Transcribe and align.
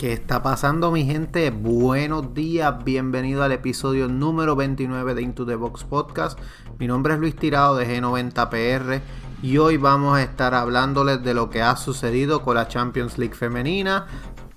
¿Qué 0.00 0.14
está 0.14 0.42
pasando 0.42 0.90
mi 0.90 1.04
gente? 1.04 1.50
Buenos 1.50 2.32
días, 2.32 2.82
bienvenido 2.84 3.42
al 3.42 3.52
episodio 3.52 4.08
número 4.08 4.56
29 4.56 5.12
de 5.12 5.20
Into 5.20 5.44
the 5.44 5.56
Box 5.56 5.84
Podcast. 5.84 6.38
Mi 6.78 6.86
nombre 6.86 7.12
es 7.12 7.20
Luis 7.20 7.36
Tirado 7.36 7.76
de 7.76 7.86
G90PR 7.86 9.02
y 9.42 9.58
hoy 9.58 9.76
vamos 9.76 10.16
a 10.16 10.22
estar 10.22 10.54
hablándoles 10.54 11.22
de 11.22 11.34
lo 11.34 11.50
que 11.50 11.60
ha 11.60 11.76
sucedido 11.76 12.40
con 12.40 12.54
la 12.54 12.66
Champions 12.66 13.18
League 13.18 13.34
femenina, 13.34 14.06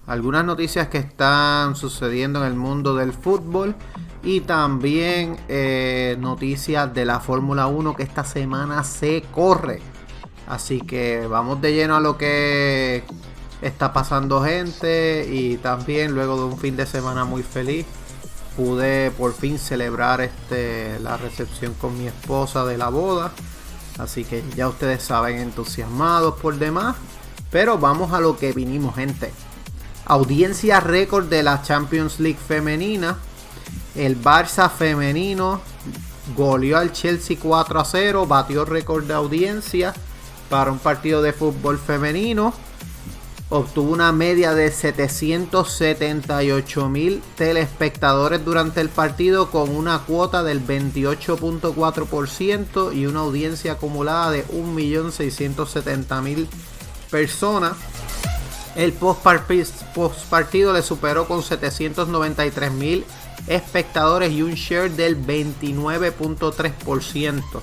algunas 0.08 0.46
noticias 0.46 0.88
que 0.88 1.00
están 1.00 1.76
sucediendo 1.76 2.40
en 2.40 2.46
el 2.46 2.56
mundo 2.56 2.96
del 2.96 3.12
fútbol 3.12 3.76
y 4.24 4.40
también 4.40 5.36
eh, 5.50 6.16
noticias 6.22 6.94
de 6.94 7.04
la 7.04 7.20
Fórmula 7.20 7.68
1 7.68 7.98
que 7.98 8.04
esta 8.04 8.24
semana 8.24 8.86
se 8.86 9.24
corre. 9.34 9.82
Así 10.48 10.80
que 10.80 11.28
vamos 11.28 11.60
de 11.60 11.74
lleno 11.74 11.98
a 11.98 12.00
lo 12.00 12.18
que 12.18 13.04
está 13.64 13.94
pasando 13.94 14.44
gente 14.44 15.28
y 15.30 15.58
también 15.58 16.14
luego 16.14 16.38
de 16.38 16.44
un 16.44 16.58
fin 16.60 16.76
de 16.76 16.86
semana 16.86 17.24
muy 17.26 17.44
feliz 17.44 17.86
pude 18.56 19.10
por 19.12 19.34
fin 19.34 19.58
celebrar 19.58 20.22
este 20.22 21.00
la 21.00 21.18
recepción 21.18 21.74
con 21.74 21.98
mi 21.98 22.08
esposa 22.08 22.66
de 22.66 22.78
la 22.78 22.90
boda. 22.90 23.32
Así 23.98 24.26
que 24.26 24.44
ya 24.56 24.68
ustedes 24.68 25.04
saben 25.04 25.38
entusiasmados 25.38 26.40
por 26.40 26.58
demás. 26.58 26.96
Pero 27.52 27.78
vamos 27.78 28.14
a 28.14 28.20
lo 28.20 28.38
que 28.38 28.52
vinimos 28.52 28.96
gente. 28.96 29.32
Audiencia 30.06 30.80
récord 30.80 31.26
de 31.26 31.44
la 31.44 31.62
Champions 31.62 32.20
League 32.20 32.40
femenina. 32.40 33.18
El 33.96 34.22
Barça 34.22 34.70
femenino 34.70 35.62
goleó 36.36 36.78
al 36.78 36.92
Chelsea 36.92 37.38
4 37.40 37.80
a 37.80 37.86
0 37.86 38.26
batió 38.26 38.66
récord 38.66 39.04
de 39.04 39.14
audiencia 39.14 39.94
para 40.50 40.72
un 40.72 40.80
partido 40.80 41.22
de 41.22 41.34
fútbol 41.34 41.78
femenino 41.78 42.54
obtuvo 43.50 43.92
una 43.92 44.12
media 44.12 44.54
de 44.54 44.70
778 44.72 46.90
mil 46.90 47.24
telespectadores 47.36 48.44
durante 48.44 48.82
el 48.82 48.90
partido 48.90 49.52
con 49.52 49.70
una 49.76 50.00
cuota 50.00 50.42
del 50.44 50.66
28.4% 50.66 52.96
y 52.96 53.06
una 53.06 53.20
audiencia 53.20 53.74
acumulada 53.74 54.32
de 54.32 54.48
1.670.000 54.48 56.48
personas. 57.12 57.74
El 58.76 58.94
post 58.94 59.22
partido 60.30 60.74
le 60.74 60.82
superó 60.82 61.28
con 61.28 61.44
793 61.44 62.72
mil 62.72 63.06
espectadores 63.48 64.32
y 64.32 64.42
un 64.42 64.56
share 64.56 64.90
del 64.90 65.24
29.3%. 65.24 67.62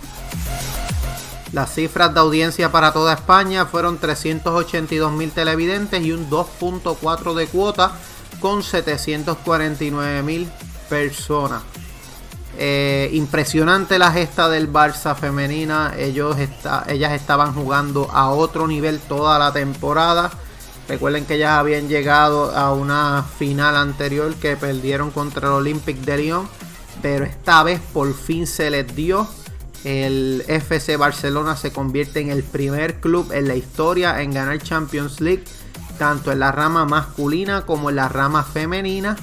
Las 1.53 1.75
cifras 1.75 2.15
de 2.15 2.20
audiencia 2.20 2.70
para 2.70 2.93
toda 2.93 3.15
España 3.15 3.67
fueron 3.67 3.98
382 3.98 5.12
mil 5.12 5.33
televidentes 5.33 6.01
y 6.03 6.12
un 6.12 6.31
2.4 6.31 7.34
de 7.34 7.47
cuota 7.48 7.93
con 8.41 8.62
749 8.62 10.23
mil 10.23 10.48
personas. 10.89 11.62
Eh, 12.56 13.11
impresionante 13.15 13.98
la 13.98 14.12
gesta 14.12 14.48
del 14.48 14.73
Barça 14.73 15.17
femenina. 15.17 15.95
Ellos 15.97 16.37
ellas 16.89 17.12
estaban 17.12 17.53
jugando 17.55 18.09
a 18.12 18.31
otro 18.31 18.69
nivel 18.69 19.00
toda 19.00 19.39
la 19.39 19.53
temporada. 19.53 20.31
Recuerden 20.89 21.25
que 21.25 21.34
ellas 21.34 21.53
habían 21.53 21.89
llegado 21.89 22.55
a 22.55 22.72
una 22.72 23.25
final 23.39 23.77
anterior 23.77 24.34
que 24.34 24.56
perdieron 24.56 25.10
contra 25.10 25.49
el 25.49 25.55
Olympic 25.55 25.99
de 25.99 26.16
Lyon. 26.16 26.49
Pero 27.03 27.25
esta 27.25 27.62
vez 27.62 27.81
por 27.93 28.12
fin 28.15 28.47
se 28.47 28.71
les 28.71 28.94
dio 28.94 29.27
el 29.84 30.44
FC 30.46 30.96
Barcelona 30.96 31.56
se 31.56 31.72
convierte 31.72 32.20
en 32.20 32.30
el 32.30 32.42
primer 32.42 33.00
club 33.00 33.32
en 33.32 33.48
la 33.48 33.54
historia 33.54 34.20
en 34.20 34.32
ganar 34.32 34.58
Champions 34.62 35.20
League, 35.20 35.44
tanto 35.98 36.32
en 36.32 36.41
la 36.41 36.52
rama 36.52 36.84
masculina 36.84 37.64
como 37.64 37.91
en 37.91 37.96
la 37.96 38.08
rama 38.08 38.44
femenina. 38.44 39.16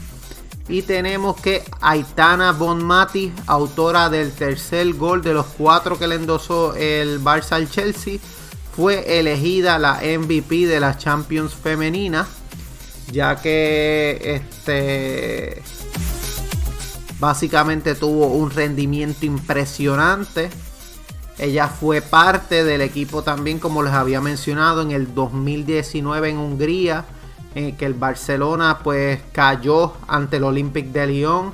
Y 0.70 0.82
tenemos 0.82 1.40
que 1.40 1.64
Aitana 1.80 2.52
Bonmati, 2.52 3.32
autora 3.46 4.10
del 4.10 4.32
tercer 4.34 4.94
gol 4.94 5.22
de 5.22 5.34
los 5.34 5.46
cuatro 5.46 5.98
que 5.98 6.08
le 6.08 6.16
endosó 6.16 6.76
el 6.76 7.24
Barça 7.24 7.54
al 7.54 7.70
Chelsea, 7.70 8.20
fue 8.76 9.20
elegida 9.20 9.80
la 9.80 10.02
MVP 10.02 10.68
de 10.68 10.80
la 10.80 10.98
Champions 10.98 11.56
femenina, 11.56 12.28
ya 13.12 13.38
que 13.38 14.42
este 14.66 15.64
Básicamente 17.20 17.96
tuvo 17.96 18.28
un 18.28 18.52
rendimiento 18.52 19.26
impresionante. 19.26 20.50
Ella 21.40 21.68
fue 21.68 22.02
parte 22.02 22.64
del 22.64 22.82
equipo 22.82 23.24
también, 23.24 23.60
como 23.60 23.82
les 23.82 23.94
había 23.94 24.22
mencionado, 24.22 24.82
en 24.82 24.92
el 24.92 25.14
2019 25.14 26.30
en 26.30 26.38
Hungría, 26.38 27.06
en 27.56 27.76
que 27.76 27.86
el 27.86 27.96
Barcelona 27.96 28.80
pues 28.84 29.20
cayó 29.32 29.94
ante 30.08 30.38
el 30.38 30.44
Olympic 30.44 30.88
de 30.88 31.08
Lyon. 31.08 31.54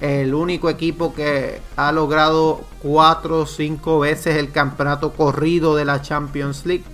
El 0.00 0.32
único 0.32 0.70
equipo 0.70 1.12
que 1.12 1.60
ha 1.76 1.92
logrado 1.92 2.64
cuatro 2.82 3.40
o 3.40 3.46
cinco 3.46 3.98
veces 3.98 4.36
el 4.36 4.50
campeonato 4.50 5.12
corrido 5.12 5.76
de 5.76 5.84
la 5.84 6.00
Champions 6.00 6.64
League. 6.64 6.84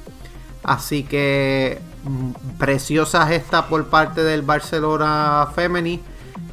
Así 0.65 1.05
que 1.05 1.81
mm, 2.03 2.59
preciosa 2.59 3.29
gesta 3.29 3.69
por 3.69 3.87
parte 3.87 4.25
del 4.25 4.43
Barcelona 4.43 5.49
Femení 5.55 6.03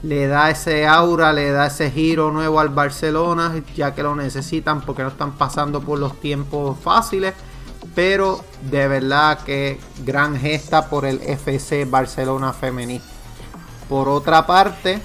le 0.04 0.28
da 0.28 0.50
ese 0.50 0.86
aura, 0.86 1.32
le 1.32 1.52
da 1.52 1.68
ese 1.68 1.90
giro 1.90 2.30
nuevo 2.30 2.60
al 2.60 2.70
Barcelona, 2.70 3.54
ya 3.74 3.96
que 3.96 4.04
lo 4.04 4.16
necesitan 4.16 4.82
porque 4.82 5.02
no 5.02 5.08
están 5.08 5.32
pasando 5.34 5.82
por 5.82 5.98
los 5.98 6.20
tiempos 6.20 6.78
fáciles. 6.80 7.34
Pero 7.96 8.44
de 8.70 8.88
verdad 8.88 9.40
que 9.40 9.80
gran 10.06 10.38
gesta 10.38 10.90
por 10.90 11.06
el 11.06 11.22
FC 11.22 11.86
Barcelona 11.86 12.52
Femení. 12.52 13.02
Por 13.88 14.10
otra 14.10 14.46
parte, 14.46 15.02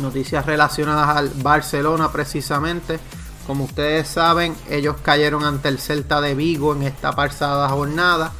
noticias 0.00 0.46
relacionadas 0.46 1.16
al 1.16 1.30
Barcelona 1.42 2.12
precisamente. 2.12 3.00
Como 3.46 3.64
ustedes 3.64 4.06
saben, 4.06 4.54
ellos 4.68 4.96
cayeron 5.02 5.44
ante 5.44 5.68
el 5.68 5.78
Celta 5.78 6.20
de 6.20 6.34
Vigo 6.34 6.74
en 6.74 6.82
esta 6.82 7.12
pasada 7.12 7.68
jornada. 7.68 8.32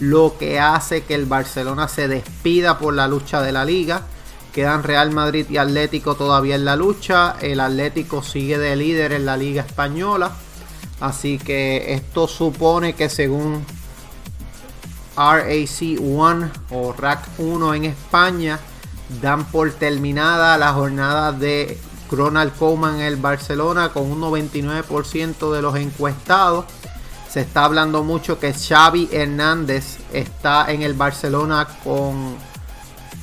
Lo 0.00 0.36
que 0.38 0.60
hace 0.60 1.04
que 1.04 1.14
el 1.14 1.26
Barcelona 1.26 1.88
se 1.88 2.08
despida 2.08 2.78
por 2.78 2.94
la 2.94 3.06
lucha 3.06 3.42
de 3.42 3.52
la 3.52 3.64
liga 3.64 4.02
Quedan 4.54 4.84
Real 4.84 5.10
Madrid 5.10 5.46
y 5.50 5.56
Atlético 5.56 6.14
todavía 6.14 6.54
en 6.54 6.64
la 6.64 6.76
lucha. 6.76 7.34
El 7.40 7.58
Atlético 7.58 8.22
sigue 8.22 8.56
de 8.56 8.76
líder 8.76 9.12
en 9.12 9.26
la 9.26 9.36
Liga 9.36 9.62
Española. 9.62 10.30
Así 11.00 11.38
que 11.38 11.92
esto 11.92 12.28
supone 12.28 12.92
que 12.92 13.08
según 13.08 13.66
RAC 15.16 15.76
1 15.98 16.50
o 16.70 16.92
RAC 16.92 17.28
1 17.38 17.74
en 17.74 17.84
España, 17.84 18.60
dan 19.20 19.44
por 19.44 19.72
terminada 19.72 20.56
la 20.56 20.72
jornada 20.72 21.32
de 21.32 21.76
Ronald 22.12 22.52
Koeman 22.56 23.00
en 23.00 23.06
el 23.06 23.16
Barcelona 23.16 23.88
con 23.88 24.04
un 24.10 24.20
99% 24.20 25.52
de 25.52 25.62
los 25.62 25.74
encuestados. 25.74 26.66
Se 27.28 27.40
está 27.40 27.64
hablando 27.64 28.04
mucho 28.04 28.38
que 28.38 28.54
Xavi 28.54 29.08
Hernández 29.10 29.98
está 30.12 30.70
en 30.70 30.82
el 30.82 30.94
Barcelona 30.94 31.66
con 31.82 32.36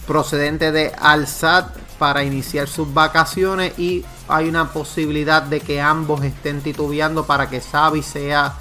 procedente 0.07 0.71
de 0.71 0.91
Al-Sad 0.99 1.65
para 1.99 2.23
iniciar 2.23 2.67
sus 2.67 2.93
vacaciones 2.93 3.77
y 3.77 4.03
hay 4.27 4.49
una 4.49 4.71
posibilidad 4.71 5.43
de 5.43 5.59
que 5.59 5.81
ambos 5.81 6.23
estén 6.23 6.61
titubeando 6.61 7.25
para 7.25 7.49
que 7.49 7.61
Xavi 7.61 8.01
sea 8.01 8.55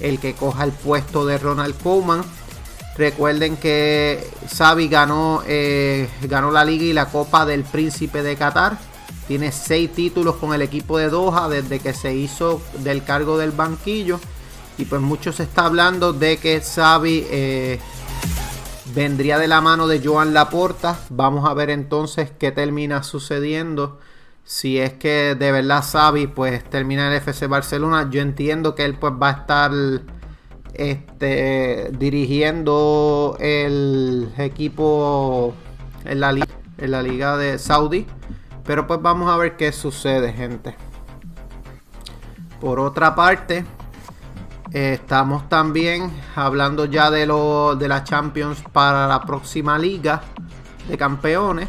el 0.00 0.18
que 0.18 0.34
coja 0.34 0.64
el 0.64 0.72
puesto 0.72 1.24
de 1.24 1.38
Ronald 1.38 1.80
Koeman. 1.82 2.22
Recuerden 2.96 3.56
que 3.56 4.30
Xavi 4.54 4.88
ganó, 4.88 5.42
eh, 5.46 6.08
ganó 6.22 6.50
la 6.50 6.64
liga 6.64 6.84
y 6.84 6.92
la 6.92 7.06
Copa 7.06 7.46
del 7.46 7.64
Príncipe 7.64 8.22
de 8.22 8.36
Qatar. 8.36 8.78
Tiene 9.26 9.52
seis 9.52 9.92
títulos 9.92 10.36
con 10.36 10.52
el 10.52 10.60
equipo 10.60 10.98
de 10.98 11.08
Doha 11.08 11.48
desde 11.48 11.78
que 11.78 11.94
se 11.94 12.14
hizo 12.14 12.60
del 12.80 13.04
cargo 13.04 13.38
del 13.38 13.52
banquillo. 13.52 14.20
Y 14.76 14.84
pues 14.84 15.00
mucho 15.00 15.32
se 15.32 15.44
está 15.44 15.66
hablando 15.66 16.12
de 16.12 16.36
que 16.36 16.60
Xavi 16.60 17.26
eh, 17.30 17.80
vendría 18.94 19.38
de 19.38 19.48
la 19.48 19.60
mano 19.60 19.86
de 19.86 20.00
Joan 20.04 20.34
Laporta. 20.34 20.98
Vamos 21.10 21.48
a 21.48 21.54
ver 21.54 21.70
entonces 21.70 22.30
qué 22.38 22.52
termina 22.52 23.02
sucediendo. 23.02 23.98
Si 24.44 24.78
es 24.78 24.94
que 24.94 25.34
de 25.34 25.52
verdad 25.52 25.84
Xavi 25.84 26.26
pues 26.26 26.64
termina 26.64 27.08
el 27.08 27.14
FC 27.14 27.46
Barcelona, 27.46 28.08
yo 28.10 28.20
entiendo 28.20 28.74
que 28.74 28.84
él 28.84 28.98
pues 28.98 29.14
va 29.14 29.28
a 29.28 29.32
estar 29.32 29.72
este, 30.74 31.90
dirigiendo 31.98 33.36
el 33.40 34.32
equipo 34.36 35.54
en 36.04 36.20
la, 36.20 36.30
en 36.30 36.90
la 36.90 37.02
liga 37.02 37.36
de 37.36 37.58
Saudi. 37.58 38.06
Pero 38.64 38.86
pues 38.86 39.00
vamos 39.02 39.30
a 39.30 39.36
ver 39.36 39.56
qué 39.56 39.72
sucede, 39.72 40.32
gente. 40.32 40.76
Por 42.60 42.78
otra 42.78 43.14
parte, 43.14 43.64
estamos 44.72 45.48
también 45.48 46.10
hablando 46.34 46.86
ya 46.86 47.10
de, 47.10 47.20
de 47.20 47.88
la 47.88 48.04
Champions 48.04 48.62
para 48.72 49.06
la 49.06 49.22
próxima 49.22 49.78
liga 49.78 50.22
de 50.88 50.96
campeones. 50.96 51.68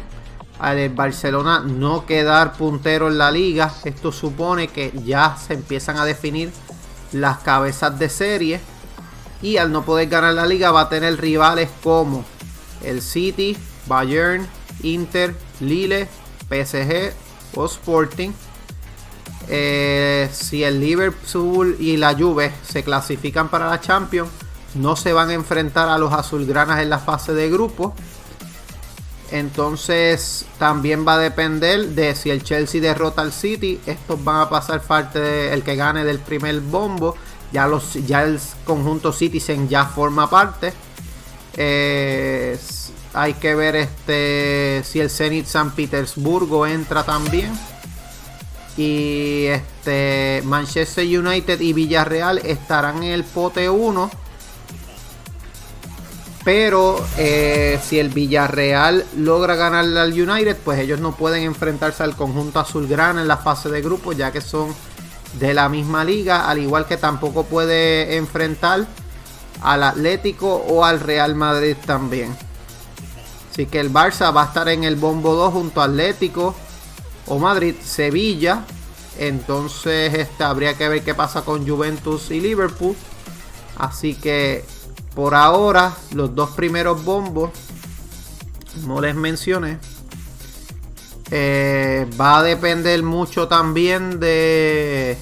Al 0.58 0.88
Barcelona 0.90 1.60
no 1.60 2.06
quedar 2.06 2.54
puntero 2.54 3.08
en 3.08 3.18
la 3.18 3.30
liga, 3.30 3.72
esto 3.84 4.12
supone 4.12 4.68
que 4.68 4.92
ya 5.04 5.36
se 5.36 5.54
empiezan 5.54 5.98
a 5.98 6.04
definir 6.04 6.50
las 7.12 7.38
cabezas 7.38 7.98
de 7.98 8.08
serie. 8.08 8.60
Y 9.42 9.58
al 9.58 9.72
no 9.72 9.84
poder 9.84 10.08
ganar 10.08 10.32
la 10.34 10.46
liga 10.46 10.70
va 10.70 10.82
a 10.82 10.88
tener 10.88 11.20
rivales 11.20 11.68
como 11.82 12.24
el 12.82 13.02
City, 13.02 13.56
Bayern, 13.86 14.46
Inter, 14.82 15.34
Lille, 15.60 16.08
PSG 16.48 17.12
o 17.56 17.66
Sporting 17.66 18.30
eh, 19.48 20.28
si 20.32 20.64
el 20.64 20.80
Liverpool 20.80 21.76
y 21.78 21.96
la 21.96 22.14
Juve 22.14 22.52
se 22.66 22.82
clasifican 22.82 23.48
para 23.48 23.68
la 23.68 23.80
Champions, 23.80 24.30
no 24.74 24.96
se 24.96 25.12
van 25.12 25.30
a 25.30 25.34
enfrentar 25.34 25.88
a 25.88 25.98
los 25.98 26.12
azulgranas 26.12 26.80
en 26.80 26.90
la 26.90 26.98
fase 26.98 27.32
de 27.32 27.50
grupo. 27.50 27.94
Entonces 29.30 30.46
también 30.58 31.06
va 31.06 31.14
a 31.14 31.18
depender 31.18 31.88
de 31.88 32.14
si 32.14 32.30
el 32.30 32.42
Chelsea 32.42 32.80
derrota 32.80 33.22
al 33.22 33.32
City. 33.32 33.80
Estos 33.86 34.22
van 34.22 34.40
a 34.42 34.48
pasar 34.48 34.82
parte 34.82 35.18
del 35.18 35.62
que 35.62 35.76
gane 35.76 36.04
del 36.04 36.18
primer 36.18 36.60
bombo. 36.60 37.16
Ya, 37.52 37.66
los, 37.66 37.94
ya 38.06 38.24
el 38.24 38.38
conjunto 38.64 39.12
Citizen 39.12 39.68
ya 39.68 39.86
forma 39.86 40.28
parte. 40.28 40.72
Eh, 41.56 42.58
hay 43.12 43.34
que 43.34 43.54
ver 43.54 43.76
este 43.76 44.82
si 44.84 44.98
el 45.00 45.08
Zenit 45.08 45.46
San 45.46 45.70
Petersburgo 45.72 46.66
entra 46.66 47.04
también. 47.04 47.52
Y 48.76 49.46
este 49.46 50.42
Manchester 50.44 51.04
United 51.06 51.60
y 51.60 51.72
Villarreal 51.72 52.38
estarán 52.38 53.02
en 53.02 53.12
el 53.12 53.24
pote 53.24 53.68
1. 53.68 54.10
Pero 56.44 57.02
eh, 57.16 57.80
si 57.82 57.98
el 57.98 58.10
Villarreal 58.10 59.06
logra 59.16 59.54
ganarle 59.54 59.98
al 59.98 60.12
United, 60.12 60.58
pues 60.62 60.78
ellos 60.78 61.00
no 61.00 61.16
pueden 61.16 61.42
enfrentarse 61.42 62.02
al 62.02 62.16
conjunto 62.16 62.60
azulgrana 62.60 63.22
en 63.22 63.28
la 63.28 63.38
fase 63.38 63.70
de 63.70 63.80
grupo, 63.80 64.12
ya 64.12 64.30
que 64.30 64.42
son 64.42 64.74
de 65.38 65.54
la 65.54 65.68
misma 65.68 66.04
liga, 66.04 66.48
al 66.48 66.58
igual 66.58 66.86
que 66.86 66.96
tampoco 66.96 67.44
puede 67.44 68.16
enfrentar 68.16 68.86
al 69.62 69.82
Atlético 69.82 70.54
o 70.54 70.84
al 70.84 71.00
Real 71.00 71.34
Madrid 71.34 71.76
también. 71.86 72.36
Así 73.50 73.66
que 73.66 73.80
el 73.80 73.92
Barça 73.92 74.34
va 74.34 74.42
a 74.42 74.46
estar 74.46 74.68
en 74.68 74.84
el 74.84 74.96
bombo 74.96 75.34
2 75.34 75.52
junto 75.52 75.80
a 75.80 75.84
Atlético, 75.84 76.54
o 77.26 77.38
Madrid, 77.38 77.74
Sevilla. 77.82 78.64
Entonces 79.18 80.12
este, 80.14 80.44
habría 80.44 80.76
que 80.76 80.88
ver 80.88 81.02
qué 81.02 81.14
pasa 81.14 81.42
con 81.42 81.66
Juventus 81.66 82.30
y 82.30 82.40
Liverpool. 82.40 82.96
Así 83.76 84.14
que 84.14 84.64
por 85.14 85.34
ahora 85.34 85.94
los 86.12 86.34
dos 86.34 86.50
primeros 86.50 87.04
bombos, 87.04 87.50
no 88.86 89.00
les 89.00 89.14
mencioné. 89.14 89.78
Eh, 91.30 92.06
va 92.20 92.38
a 92.38 92.42
depender 92.42 93.02
mucho 93.02 93.48
también 93.48 94.20
de, 94.20 95.16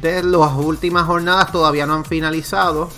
de 0.00 0.22
las 0.22 0.52
últimas 0.54 1.06
jornadas, 1.06 1.52
todavía 1.52 1.86
no 1.86 1.94
han 1.94 2.04
finalizado. 2.04 2.90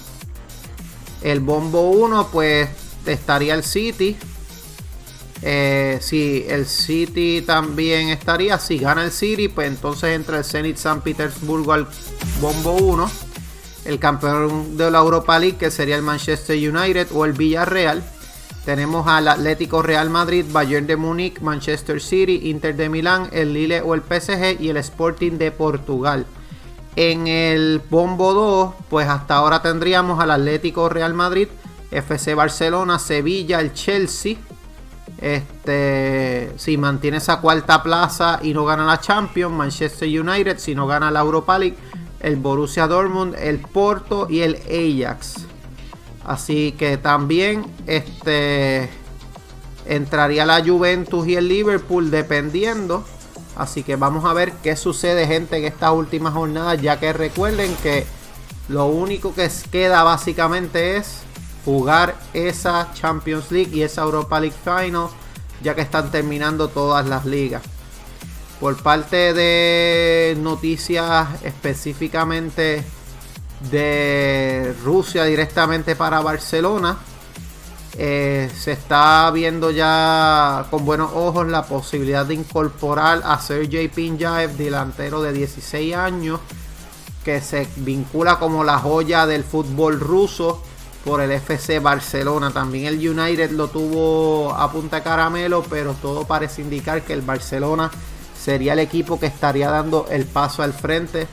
El 1.23 1.41
bombo 1.41 1.91
1 1.91 2.29
pues 2.33 2.69
estaría 3.07 3.55
el 3.55 3.63
City 3.63 4.17
eh, 5.45 5.99
si 6.01 6.47
el 6.49 6.67
City 6.67 7.43
también 7.43 8.11
estaría, 8.11 8.59
si 8.59 8.79
gana 8.79 9.05
el 9.05 9.11
City, 9.11 9.49
pues 9.49 9.67
entonces 9.67 10.15
entra 10.15 10.39
el 10.39 10.45
Zenit 10.45 10.77
San 10.77 11.01
Petersburgo 11.01 11.73
al 11.73 11.89
bombo 12.41 12.73
1. 12.75 13.11
El 13.85 13.99
campeón 13.99 14.77
de 14.77 14.91
la 14.93 14.99
Europa 14.99 15.37
League, 15.41 15.57
que 15.57 15.73
sería 15.73 15.97
el 15.97 16.03
Manchester 16.03 16.57
United 16.57 17.09
o 17.13 17.25
el 17.25 17.33
Villarreal. 17.33 18.05
Tenemos 18.65 19.09
al 19.09 19.27
Atlético 19.27 19.83
Real 19.83 20.09
Madrid, 20.09 20.45
Bayern 20.49 20.87
de 20.87 20.95
Múnich, 20.97 21.41
Manchester 21.41 22.01
City, 22.01 22.43
Inter 22.45 22.77
de 22.77 22.89
Milán, 22.89 23.29
el 23.33 23.53
Lille 23.53 23.81
o 23.81 23.95
el 23.95 24.03
PSG 24.03 24.61
y 24.61 24.69
el 24.69 24.77
Sporting 24.77 25.33
de 25.33 25.51
Portugal. 25.51 26.27
En 26.95 27.27
el 27.27 27.83
bombo 27.91 28.33
2, 28.33 28.75
pues 28.89 29.09
hasta 29.09 29.35
ahora 29.35 29.63
tendríamos 29.63 30.21
al 30.21 30.31
Atlético 30.31 30.89
Real 30.89 31.15
Madrid, 31.15 31.49
FC 31.91 32.35
Barcelona, 32.37 33.01
Sevilla, 33.01 33.59
el 33.59 33.73
Chelsea, 33.73 34.37
este, 35.23 36.53
si 36.57 36.77
mantiene 36.77 37.19
esa 37.19 37.41
cuarta 37.41 37.81
plaza 37.81 38.41
y 38.43 38.53
no 38.53 38.65
gana 38.65 38.85
la 38.85 39.01
Champions, 39.01 39.55
Manchester 39.55 40.09
United, 40.09 40.59
si 40.59 40.75
no 40.75 40.89
gana 40.89 41.13
la 41.13 41.21
Europa 41.21 41.61
League, 41.61 41.77
el 42.19 42.37
Borussia 42.37 42.89
Dortmund, 42.89 43.37
el 43.39 43.61
Porto 43.61 44.27
y 44.29 44.41
el 44.41 44.57
Ajax. 44.67 45.47
Así 46.25 46.73
que 46.73 46.97
también 46.97 47.65
este, 47.87 48.91
entraría 49.87 50.45
la 50.45 50.65
Juventus 50.65 51.29
y 51.29 51.37
el 51.37 51.47
Liverpool 51.47 52.11
dependiendo. 52.11 53.05
Así 53.55 53.85
que 53.85 53.95
vamos 53.95 54.25
a 54.25 54.33
ver 54.33 54.53
qué 54.63 54.75
sucede, 54.75 55.29
gente, 55.29 55.57
en 55.59 55.65
estas 55.65 55.93
últimas 55.93 56.33
jornadas. 56.33 56.83
Ya 56.83 56.99
que 56.99 57.13
recuerden 57.13 57.73
que 57.81 58.07
lo 58.69 58.87
único 58.87 59.35
que 59.35 59.49
queda 59.71 60.03
básicamente 60.03 60.97
es 60.97 61.23
jugar 61.65 62.17
esa 62.33 62.93
Champions 62.95 63.51
League 63.51 63.71
y 63.73 63.83
esa 63.83 64.03
Europa 64.03 64.41
League 64.41 64.57
Final, 64.65 65.09
ya 65.63 65.75
que 65.75 65.83
están 65.83 66.11
terminando 66.11 66.69
todas 66.69 67.07
las 67.07 67.25
ligas. 67.25 67.63
Por 68.61 68.81
parte 68.83 69.33
de 69.33 70.37
noticias 70.41 71.29
específicamente 71.43 72.85
de 73.71 74.75
Rusia 74.85 75.25
directamente 75.25 75.97
para 75.97 76.21
Barcelona, 76.21 76.99
eh, 77.99 78.51
se 78.57 78.73
está 78.73 79.31
viendo 79.33 79.71
ya 79.71 80.67
con 80.71 80.85
buenos 80.85 81.11
ojos 81.15 81.47
la 81.49 81.65
posibilidad 81.65 82.25
de 82.25 82.35
incorporar 82.35 83.21
a 83.25 83.39
Sergey 83.39 83.89
Pinjaev, 83.89 84.57
delantero 84.57 85.21
de 85.23 85.33
16 85.33 85.95
años, 85.95 86.41
que 87.25 87.41
se 87.41 87.69
vincula 87.77 88.39
como 88.39 88.65
la 88.65 88.79
joya 88.79 89.27
del 89.27 89.45
fútbol 89.45 90.01
ruso 90.01 90.63
por 91.05 91.21
el 91.21 91.33
FC 91.33 91.79
Barcelona. 91.79 92.51
También 92.51 92.87
el 92.87 93.09
United 93.09 93.51
lo 93.51 93.69
tuvo 93.69 94.55
a 94.55 94.71
punta 94.71 95.03
caramelo, 95.03 95.63
pero 95.69 95.95
todo 95.95 96.25
parece 96.27 96.63
indicar 96.63 97.03
que 97.03 97.13
el 97.13 97.23
Barcelona 97.23 97.91
sería 98.39 98.73
el 98.73 98.81
equipo 98.81 99.21
que 99.21 99.27
estaría 99.27 99.71
dando 99.71 100.07
el 100.11 100.27
paso 100.27 100.63
al 100.63 100.73
frente 100.73 101.27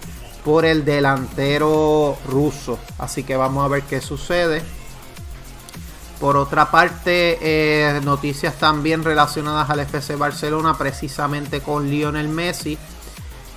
por 0.44 0.66
el 0.66 0.86
delantero 0.86 2.18
ruso. 2.28 2.80
Así 2.98 3.24
que 3.24 3.36
vamos 3.36 3.66
a 3.66 3.68
ver 3.68 3.84
qué 3.84 4.02
sucede. 4.02 4.62
Por 6.20 6.36
otra 6.36 6.70
parte, 6.70 7.38
eh, 7.42 8.02
noticias 8.04 8.56
también 8.56 9.04
relacionadas 9.04 9.70
al 9.70 9.80
FC 9.80 10.16
Barcelona, 10.18 10.78
precisamente 10.78 11.62
con 11.62 11.90
Lionel 11.90 12.28
Messi, 12.28 12.78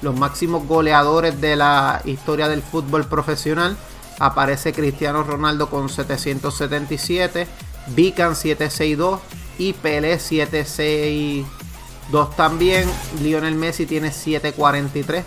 los 0.00 0.16
máximos 0.16 0.66
goleadores 0.68 1.40
de 1.40 1.56
la 1.56 2.00
historia 2.04 2.48
del 2.48 2.62
fútbol 2.62 3.04
profesional 3.06 3.76
aparece 4.22 4.72
Cristiano 4.72 5.24
Ronaldo 5.24 5.68
con 5.68 5.88
777, 5.88 7.48
Vican 7.88 8.36
762 8.36 9.18
y 9.58 9.72
Pelé 9.72 10.20
762 10.20 12.36
también. 12.36 12.88
Lionel 13.20 13.56
Messi 13.56 13.84
tiene 13.84 14.12
743. 14.12 15.24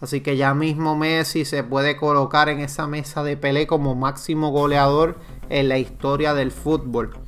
Así 0.00 0.22
que 0.22 0.38
ya 0.38 0.54
mismo 0.54 0.96
Messi 0.96 1.44
se 1.44 1.62
puede 1.62 1.98
colocar 1.98 2.48
en 2.48 2.60
esa 2.60 2.86
mesa 2.86 3.22
de 3.22 3.36
Pelé 3.36 3.66
como 3.66 3.94
máximo 3.94 4.50
goleador 4.50 5.18
en 5.50 5.68
la 5.68 5.76
historia 5.76 6.32
del 6.32 6.50
fútbol. 6.50 7.18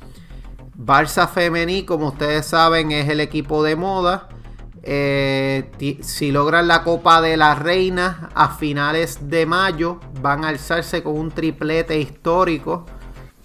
Barça 0.75 1.29
Femení, 1.29 1.85
como 1.85 2.07
ustedes 2.07 2.47
saben, 2.47 2.91
es 2.91 3.07
el 3.09 3.19
equipo 3.19 3.61
de 3.61 3.75
moda. 3.75 4.27
Eh, 4.83 5.97
si 6.01 6.31
logran 6.31 6.67
la 6.67 6.83
Copa 6.83 7.21
de 7.21 7.37
la 7.37 7.53
Reina 7.53 8.29
a 8.33 8.49
finales 8.49 9.29
de 9.29 9.45
mayo, 9.45 9.99
van 10.21 10.43
a 10.43 10.49
alzarse 10.49 11.03
con 11.03 11.17
un 11.19 11.31
triplete 11.31 11.99
histórico, 11.99 12.85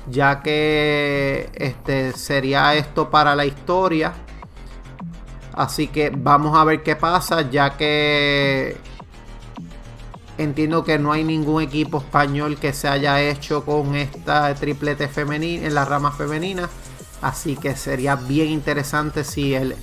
ya 0.09 0.43
que 0.43 1.51
este, 1.55 2.13
sería 2.13 2.75
esto 2.75 3.11
para 3.11 3.35
la 3.37 3.45
historia. 3.45 4.15
Así 5.53 5.89
que 5.89 6.11
vamos 6.11 6.57
a 6.57 6.65
ver 6.65 6.83
qué 6.83 6.97
pasa, 6.97 7.51
ya 7.51 7.77
que 7.77 8.77
entiendo 10.39 10.85
que 10.85 10.99
no 10.99 11.13
hay 11.13 11.25
ningún 11.25 11.63
equipo 11.63 11.99
español 11.99 12.59
que 12.59 12.73
se 12.73 12.89
haya 12.89 13.21
hecho 13.23 13.65
con 13.65 13.95
esta 13.95 14.55
triplete 14.55 15.09
femenina 15.09 15.67
en 15.67 15.75
la 15.75 15.85
rama 15.85 16.13
femenina. 16.13 16.69
Así 17.23 17.57
que 17.57 17.75
sería 17.75 18.17
bien 18.17 18.49
interesante 18.49 19.25
si 19.25 19.55
el 19.55 19.75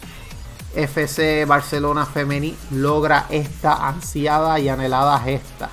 FC 0.75 1.45
Barcelona 1.45 2.05
Femení 2.05 2.55
logra 2.71 3.27
esta 3.29 3.87
ansiada 3.87 4.59
y 4.59 4.69
anhelada 4.69 5.19
gesta. 5.19 5.69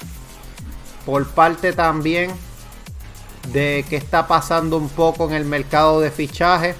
Por 1.06 1.26
parte 1.28 1.72
también 1.72 2.30
de 3.52 3.84
que 3.88 3.96
está 3.96 4.26
pasando 4.26 4.76
un 4.76 4.88
poco 4.88 5.28
en 5.28 5.34
el 5.34 5.44
mercado 5.44 6.00
de 6.00 6.10
fichajes. 6.10 6.76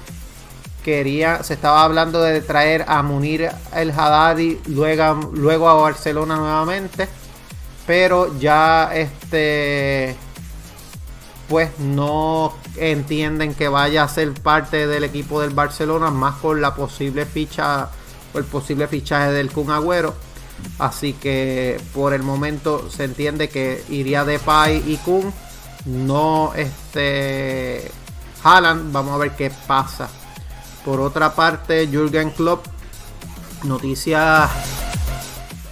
quería, 0.83 1.43
se 1.43 1.53
estaba 1.53 1.83
hablando 1.83 2.21
de 2.21 2.41
traer 2.41 2.85
a 2.87 3.03
Munir 3.03 3.51
el 3.75 3.91
Haddadi 3.91 4.59
luego, 4.65 5.31
luego 5.33 5.69
a 5.69 5.75
Barcelona 5.75 6.37
nuevamente, 6.37 7.07
pero 7.85 8.37
ya 8.39 8.89
este 8.93 10.15
pues 11.47 11.77
no 11.79 12.53
entienden 12.77 13.53
que 13.53 13.67
vaya 13.67 14.03
a 14.03 14.07
ser 14.07 14.31
parte 14.33 14.87
del 14.87 15.03
equipo 15.03 15.41
del 15.41 15.49
Barcelona, 15.49 16.09
más 16.09 16.35
con 16.35 16.61
la 16.61 16.73
posible 16.73 17.25
ficha 17.25 17.89
el 18.33 18.43
posible 18.45 18.87
fichaje 18.87 19.31
del 19.31 19.51
Kun 19.51 19.71
Agüero. 19.71 20.13
Así 20.77 21.13
que 21.13 21.79
por 21.93 22.13
el 22.13 22.23
momento 22.23 22.89
se 22.89 23.05
entiende 23.05 23.49
que 23.49 23.83
iría 23.89 24.25
de 24.25 24.39
Pai 24.39 24.83
y 24.85 24.97
Kun, 24.97 25.33
no 25.85 26.53
este 26.55 27.91
Haaland. 28.43 28.91
Vamos 28.91 29.15
a 29.15 29.17
ver 29.17 29.31
qué 29.31 29.51
pasa. 29.67 30.09
Por 30.85 30.99
otra 30.99 31.33
parte, 31.35 31.87
Jürgen 31.87 32.31
Klopp, 32.31 32.65
noticias 33.63 34.49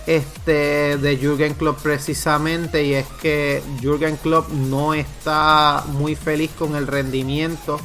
este, 0.05 0.97
de 0.97 1.17
Jürgen 1.17 1.53
Klopp 1.53 1.79
precisamente, 1.81 2.83
y 2.83 2.93
es 2.93 3.07
que 3.21 3.61
Jürgen 3.81 4.17
Klopp 4.17 4.49
no 4.49 4.93
está 4.93 5.83
muy 5.87 6.15
feliz 6.15 6.51
con 6.57 6.75
el 6.75 6.87
rendimiento 6.87 7.79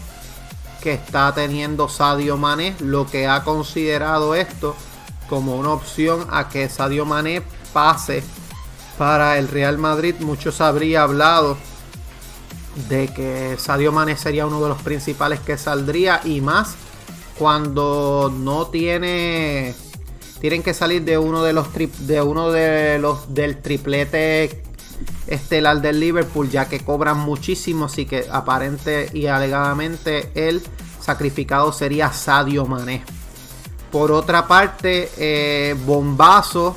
que 0.84 0.92
está 0.92 1.32
teniendo 1.32 1.88
Sadio 1.88 2.36
Mané, 2.36 2.76
lo 2.78 3.06
que 3.06 3.26
ha 3.26 3.42
considerado 3.42 4.34
esto 4.34 4.76
como 5.30 5.56
una 5.56 5.70
opción 5.70 6.26
a 6.30 6.50
que 6.50 6.68
Sadio 6.68 7.06
Mané 7.06 7.42
pase 7.72 8.22
para 8.98 9.38
el 9.38 9.48
Real 9.48 9.78
Madrid. 9.78 10.14
Muchos 10.20 10.60
habría 10.60 11.02
hablado 11.02 11.56
de 12.90 13.08
que 13.08 13.56
Sadio 13.58 13.92
Mané 13.92 14.18
sería 14.18 14.44
uno 14.44 14.62
de 14.62 14.68
los 14.68 14.82
principales 14.82 15.40
que 15.40 15.56
saldría 15.56 16.20
y 16.22 16.42
más 16.42 16.74
cuando 17.38 18.30
no 18.36 18.66
tiene 18.66 19.74
tienen 20.38 20.62
que 20.62 20.74
salir 20.74 21.02
de 21.02 21.16
uno 21.16 21.42
de 21.42 21.54
los 21.54 21.68
de 22.00 22.20
uno 22.20 22.52
de 22.52 22.98
los 22.98 23.32
del 23.32 23.62
triplete 23.62 24.62
estelar 25.26 25.80
del 25.80 26.00
Liverpool 26.00 26.50
ya 26.50 26.68
que 26.68 26.80
cobran 26.80 27.18
muchísimo 27.18 27.86
así 27.86 28.06
que 28.06 28.26
aparente 28.30 29.10
y 29.12 29.26
alegadamente 29.26 30.30
el 30.34 30.62
sacrificado 31.00 31.72
sería 31.72 32.12
Sadio 32.12 32.66
Mané. 32.66 33.02
Por 33.90 34.10
otra 34.12 34.46
parte 34.46 35.10
eh, 35.16 35.76
bombazo 35.86 36.76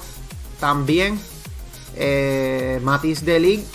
también. 0.60 1.20
Eh, 1.96 2.80
Matisse 2.84 3.26
Delic 3.26 3.66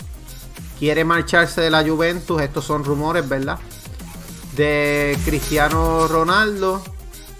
quiere 0.79 1.03
marcharse 1.03 1.59
de 1.61 1.69
la 1.69 1.83
Juventus 1.83 2.41
estos 2.41 2.63
son 2.63 2.85
rumores 2.85 3.27
verdad 3.27 3.59
de 4.55 5.17
Cristiano 5.25 6.07
Ronaldo 6.07 6.81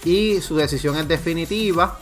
y 0.04 0.42
su 0.42 0.56
decisión 0.56 0.98
es 0.98 1.08
definitiva. 1.08 2.00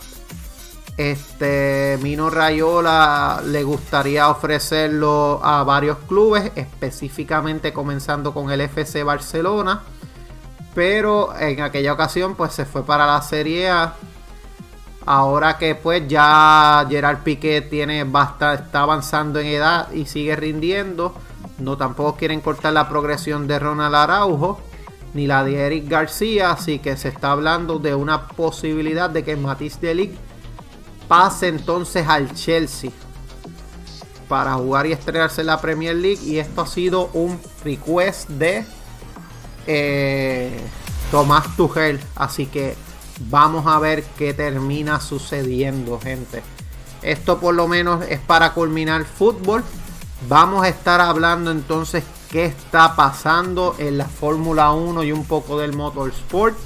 Este 0.96 1.98
Mino 2.02 2.28
Rayola 2.28 3.42
le 3.46 3.62
gustaría 3.62 4.28
ofrecerlo 4.28 5.40
a 5.42 5.64
varios 5.64 5.96
clubes, 6.06 6.52
específicamente 6.54 7.72
comenzando 7.72 8.34
con 8.34 8.50
el 8.50 8.60
FC 8.60 9.02
Barcelona. 9.02 9.82
Pero 10.74 11.34
en 11.38 11.62
aquella 11.62 11.94
ocasión 11.94 12.34
pues 12.34 12.52
se 12.52 12.66
fue 12.66 12.84
para 12.84 13.06
la 13.06 13.22
Serie 13.22 13.70
A. 13.70 13.94
Ahora 15.06 15.56
que 15.58 15.74
pues 15.74 16.06
ya 16.08 16.86
Gerard 16.88 17.22
Piqué 17.22 17.62
tiene 17.62 18.04
bastante, 18.04 18.64
está 18.64 18.82
avanzando 18.82 19.40
en 19.40 19.46
edad 19.46 19.90
y 19.92 20.04
sigue 20.04 20.36
rindiendo. 20.36 21.14
No 21.58 21.76
tampoco 21.76 22.16
quieren 22.16 22.40
cortar 22.40 22.74
la 22.74 22.88
progresión 22.88 23.46
de 23.46 23.58
Ronald 23.58 23.94
Araujo 23.94 24.60
ni 25.14 25.26
la 25.26 25.44
de 25.44 25.66
Eric 25.66 25.88
García, 25.88 26.52
así 26.52 26.78
que 26.78 26.96
se 26.96 27.08
está 27.08 27.32
hablando 27.32 27.78
de 27.78 27.94
una 27.94 28.28
posibilidad 28.28 29.10
de 29.10 29.24
que 29.24 29.36
Matisse 29.36 29.80
Delic 29.80 30.12
pase 31.08 31.48
entonces 31.48 32.06
al 32.08 32.34
Chelsea 32.34 32.90
para 34.28 34.54
jugar 34.54 34.86
y 34.86 34.92
estrenarse 34.92 35.42
en 35.42 35.48
la 35.48 35.60
Premier 35.60 35.94
League 35.94 36.22
y 36.22 36.38
esto 36.38 36.62
ha 36.62 36.66
sido 36.66 37.10
un 37.12 37.38
request 37.64 38.28
de 38.30 38.64
eh, 39.66 40.58
Tomás 41.10 41.54
Tuchel, 41.56 42.00
así 42.16 42.46
que 42.46 42.74
vamos 43.28 43.66
a 43.66 43.78
ver 43.78 44.02
qué 44.16 44.32
termina 44.32 45.00
sucediendo, 45.00 46.00
gente. 46.00 46.42
Esto 47.02 47.38
por 47.38 47.54
lo 47.54 47.68
menos 47.68 48.04
es 48.08 48.20
para 48.20 48.54
culminar 48.54 49.04
fútbol. 49.04 49.62
Vamos 50.28 50.64
a 50.64 50.68
estar 50.68 51.00
hablando 51.00 51.50
entonces 51.50 52.04
qué 52.30 52.46
está 52.46 52.94
pasando 52.96 53.74
en 53.78 53.98
la 53.98 54.06
Fórmula 54.06 54.72
1 54.72 55.02
y 55.04 55.12
un 55.12 55.24
poco 55.24 55.58
del 55.58 55.74
motorsport. 55.74 56.56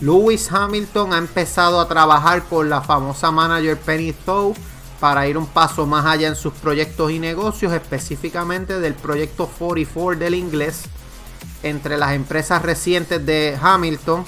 Lewis 0.00 0.52
Hamilton 0.52 1.14
ha 1.14 1.18
empezado 1.18 1.80
a 1.80 1.88
trabajar 1.88 2.44
con 2.44 2.68
la 2.68 2.82
famosa 2.82 3.30
manager 3.30 3.78
Penny 3.78 4.12
Thow 4.12 4.54
para 5.00 5.26
ir 5.26 5.38
un 5.38 5.46
paso 5.46 5.86
más 5.86 6.04
allá 6.04 6.28
en 6.28 6.36
sus 6.36 6.52
proyectos 6.52 7.10
y 7.10 7.18
negocios, 7.18 7.72
específicamente 7.72 8.78
del 8.80 8.94
proyecto 8.94 9.46
44 9.58 10.18
del 10.18 10.34
inglés. 10.34 10.84
Entre 11.62 11.96
las 11.96 12.12
empresas 12.12 12.62
recientes 12.62 13.24
de 13.24 13.58
Hamilton 13.60 14.24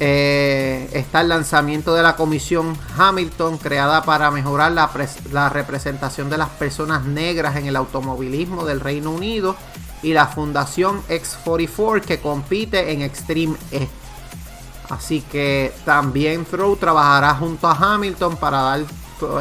eh, 0.00 0.88
está 0.92 1.20
el 1.22 1.28
lanzamiento 1.28 1.94
de 1.94 2.02
la 2.02 2.16
comisión 2.16 2.76
Hamilton 2.96 3.58
creada 3.58 4.02
para 4.02 4.30
mejorar 4.30 4.72
la, 4.72 4.90
la, 5.32 5.48
representación 5.48 6.30
de 6.30 6.38
las 6.38 6.50
personas 6.50 7.04
negras 7.04 7.56
en 7.56 7.66
el 7.66 7.76
automovilismo 7.76 8.64
del 8.64 8.80
Reino 8.80 9.10
Unido 9.10 9.56
y 10.02 10.12
la 10.12 10.26
fundación 10.26 11.02
X44 11.08 12.02
que 12.02 12.20
compite 12.20 12.92
en 12.92 13.02
Extreme 13.02 13.56
E. 13.72 13.88
Así 14.88 15.20
que 15.20 15.72
también 15.84 16.44
Throw 16.44 16.76
trabajará 16.76 17.34
junto 17.34 17.66
a 17.66 17.74
Hamilton 17.74 18.36
para 18.36 18.60
dar 18.62 18.80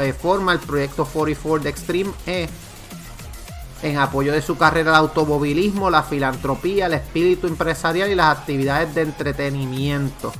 eh, 0.01 0.13
forma 0.13 0.51
al 0.51 0.59
proyecto 0.59 1.05
44 1.05 1.63
de 1.63 1.69
Extreme 1.69 2.11
E 2.25 2.49
en 3.83 3.97
apoyo 3.97 4.33
de 4.33 4.41
su 4.41 4.57
carrera 4.57 4.91
de 4.91 4.97
automovilismo, 4.97 5.89
la 5.89 6.03
filantropía, 6.03 6.87
el 6.87 6.93
espíritu 6.93 7.47
empresarial 7.47 8.09
y 8.09 8.15
las 8.15 8.37
actividades 8.37 8.93
de 8.95 9.01
entretenimiento. 9.03 10.33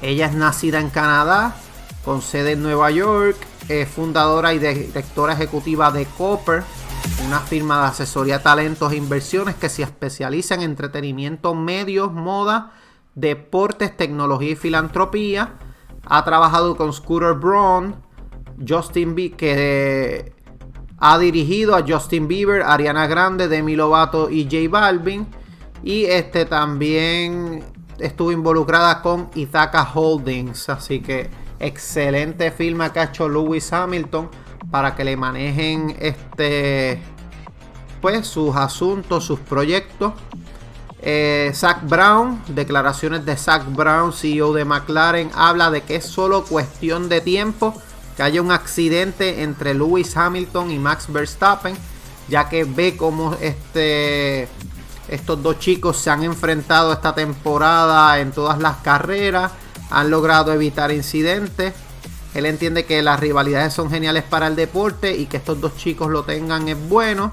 Ella 0.00 0.26
es 0.26 0.34
nacida 0.34 0.80
en 0.80 0.90
Canadá, 0.90 1.56
con 2.04 2.22
sede 2.22 2.52
en 2.52 2.62
Nueva 2.62 2.90
York, 2.90 3.36
es 3.68 3.88
fundadora 3.88 4.54
y 4.54 4.58
directora 4.58 5.34
ejecutiva 5.34 5.90
de 5.90 6.06
Copper, 6.06 6.62
una 7.26 7.40
firma 7.40 7.82
de 7.82 7.86
asesoría, 7.88 8.42
talentos 8.42 8.92
e 8.92 8.96
inversiones 8.96 9.56
que 9.56 9.68
se 9.68 9.82
especializa 9.82 10.54
en 10.54 10.62
entretenimiento, 10.62 11.54
medios, 11.54 12.12
moda, 12.12 12.72
deportes, 13.20 13.96
tecnología 13.96 14.50
y 14.50 14.56
filantropía. 14.56 15.54
Ha 16.06 16.24
trabajado 16.24 16.76
con 16.76 16.92
Scooter 16.92 17.34
Braun, 17.34 17.96
Justin 18.66 19.14
Bieber, 19.14 19.36
que 19.36 20.32
ha 20.98 21.18
dirigido 21.18 21.76
a 21.76 21.84
Justin 21.86 22.28
Bieber, 22.28 22.62
Ariana 22.62 23.06
Grande, 23.06 23.48
Demi 23.48 23.76
Lovato 23.76 24.30
y 24.30 24.44
J 24.44 24.68
Balvin. 24.68 25.26
Y 25.82 26.04
este 26.04 26.44
también 26.44 27.64
estuvo 27.98 28.32
involucrada 28.32 29.02
con 29.02 29.30
Ithaca 29.34 29.88
Holdings. 29.94 30.68
Así 30.68 31.00
que 31.00 31.30
excelente 31.58 32.50
firma 32.50 32.92
que 32.92 33.00
ha 33.00 33.04
hecho 33.04 33.28
Lewis 33.28 33.72
Hamilton 33.72 34.28
para 34.70 34.94
que 34.94 35.04
le 35.04 35.16
manejen 35.16 35.96
este 36.00 37.00
pues 38.00 38.26
sus 38.26 38.56
asuntos, 38.56 39.24
sus 39.24 39.40
proyectos. 39.40 40.12
Eh, 41.02 41.50
Zach 41.54 41.78
Brown, 41.82 42.42
declaraciones 42.48 43.24
de 43.24 43.36
Zach 43.36 43.64
Brown, 43.66 44.12
CEO 44.12 44.52
de 44.52 44.64
McLaren, 44.64 45.30
habla 45.34 45.70
de 45.70 45.82
que 45.82 45.96
es 45.96 46.04
solo 46.04 46.44
cuestión 46.44 47.08
de 47.08 47.22
tiempo 47.22 47.74
que 48.16 48.22
haya 48.22 48.42
un 48.42 48.52
accidente 48.52 49.42
entre 49.42 49.72
Lewis 49.72 50.14
Hamilton 50.14 50.70
y 50.70 50.78
Max 50.78 51.06
Verstappen, 51.08 51.74
ya 52.28 52.48
que 52.50 52.64
ve 52.64 52.96
como 52.96 53.34
este 53.40 54.48
estos 55.08 55.42
dos 55.42 55.58
chicos 55.58 55.96
se 55.96 56.10
han 56.10 56.22
enfrentado 56.22 56.92
esta 56.92 57.14
temporada 57.14 58.20
en 58.20 58.30
todas 58.30 58.58
las 58.60 58.76
carreras, 58.76 59.50
han 59.90 60.10
logrado 60.10 60.52
evitar 60.52 60.92
incidentes. 60.92 61.74
Él 62.34 62.46
entiende 62.46 62.84
que 62.84 63.02
las 63.02 63.18
rivalidades 63.18 63.72
son 63.72 63.90
geniales 63.90 64.22
para 64.22 64.46
el 64.46 64.54
deporte 64.54 65.16
y 65.16 65.26
que 65.26 65.38
estos 65.38 65.60
dos 65.60 65.76
chicos 65.76 66.10
lo 66.10 66.22
tengan 66.22 66.68
es 66.68 66.88
bueno. 66.88 67.32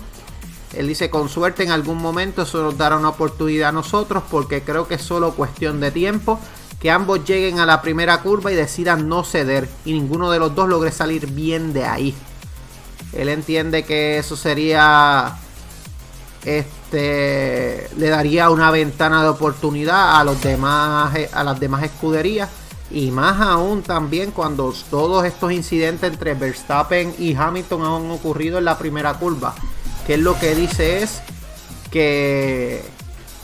Él 0.73 0.87
dice, 0.87 1.09
con 1.09 1.29
suerte 1.29 1.63
en 1.63 1.71
algún 1.71 1.97
momento 1.97 2.41
eso 2.41 2.61
nos 2.61 2.77
dará 2.77 2.97
una 2.97 3.09
oportunidad 3.09 3.69
a 3.69 3.71
nosotros 3.71 4.23
porque 4.29 4.61
creo 4.61 4.87
que 4.87 4.95
es 4.95 5.01
solo 5.01 5.33
cuestión 5.33 5.79
de 5.79 5.91
tiempo 5.91 6.39
que 6.79 6.91
ambos 6.91 7.25
lleguen 7.25 7.59
a 7.59 7.65
la 7.65 7.81
primera 7.81 8.21
curva 8.21 8.51
y 8.51 8.55
decidan 8.55 9.09
no 9.09 9.23
ceder 9.23 9.67
y 9.85 9.93
ninguno 9.93 10.29
de 10.29 10.39
los 10.39 10.53
dos 10.53 10.69
logre 10.69 10.91
salir 10.91 11.27
bien 11.27 11.73
de 11.73 11.85
ahí. 11.85 12.15
Él 13.13 13.29
entiende 13.29 13.83
que 13.83 14.17
eso 14.17 14.35
sería 14.35 15.37
este 16.45 17.89
le 17.97 18.09
daría 18.09 18.49
una 18.49 18.69
ventana 18.69 19.23
de 19.23 19.29
oportunidad 19.29 20.19
a 20.19 20.23
los 20.23 20.41
demás 20.41 21.13
a 21.33 21.43
las 21.43 21.59
demás 21.59 21.83
escuderías 21.83 22.49
y 22.91 23.11
más 23.11 23.41
aún 23.41 23.81
también 23.81 24.31
cuando 24.31 24.73
todos 24.89 25.25
estos 25.25 25.51
incidentes 25.51 26.09
entre 26.09 26.35
Verstappen 26.35 27.15
y 27.17 27.35
Hamilton 27.35 27.81
han 27.81 28.11
ocurrido 28.11 28.59
en 28.59 28.65
la 28.65 28.77
primera 28.77 29.13
curva 29.15 29.55
que 30.07 30.13
es 30.13 30.19
lo 30.21 30.39
que 30.39 30.55
dice 30.55 31.03
es 31.03 31.21
que 31.91 32.81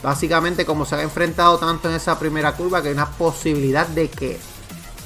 básicamente 0.02 0.66
como 0.66 0.86
se 0.86 0.96
ha 0.96 1.02
enfrentado 1.02 1.58
tanto 1.58 1.90
en 1.90 1.96
esa 1.96 2.18
primera 2.18 2.54
curva 2.54 2.82
que 2.82 2.88
hay 2.88 2.94
una 2.94 3.12
posibilidad 3.12 3.86
de 3.86 4.10
que 4.10 4.40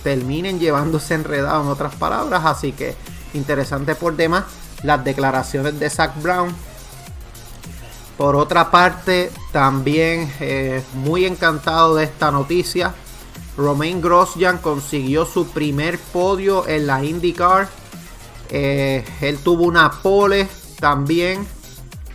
terminen 0.04 0.60
llevándose 0.60 1.16
enredado 1.16 1.64
en 1.64 1.70
otras 1.70 1.96
palabras. 1.96 2.46
Así 2.46 2.74
que 2.74 2.96
interesante 3.34 3.96
por 3.96 4.16
demás 4.16 4.44
las 4.84 5.04
declaraciones 5.04 5.80
de 5.80 5.90
Zach 5.90 6.22
Brown. 6.22 6.54
Por 8.18 8.36
otra 8.36 8.70
parte, 8.70 9.32
también 9.52 10.32
eh, 10.40 10.84
muy 10.94 11.26
encantado 11.26 11.96
de 11.96 12.04
esta 12.04 12.30
noticia. 12.30 12.94
Romain 13.58 14.00
Grosjean 14.00 14.60
consiguió 14.60 15.26
su 15.26 15.48
primer 15.48 15.98
podio 15.98 16.68
en 16.68 16.86
la 16.86 17.04
IndyCar. 17.04 17.68
Eh, 18.50 19.04
él 19.22 19.40
tuvo 19.40 19.64
una 19.64 19.92
pole 19.92 20.48
también. 20.80 21.48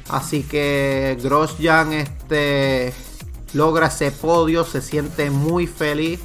Así 0.08 0.42
que 0.42 1.18
Grosjean 1.22 1.92
este, 1.92 2.92
logra 3.54 3.86
ese 3.86 4.10
podio. 4.10 4.64
Se 4.64 4.80
siente 4.82 5.30
muy 5.30 5.66
feliz. 5.66 6.20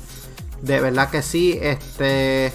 De 0.62 0.82
verdad 0.82 1.10
que 1.10 1.22
sí. 1.22 1.58
Este, 1.62 2.54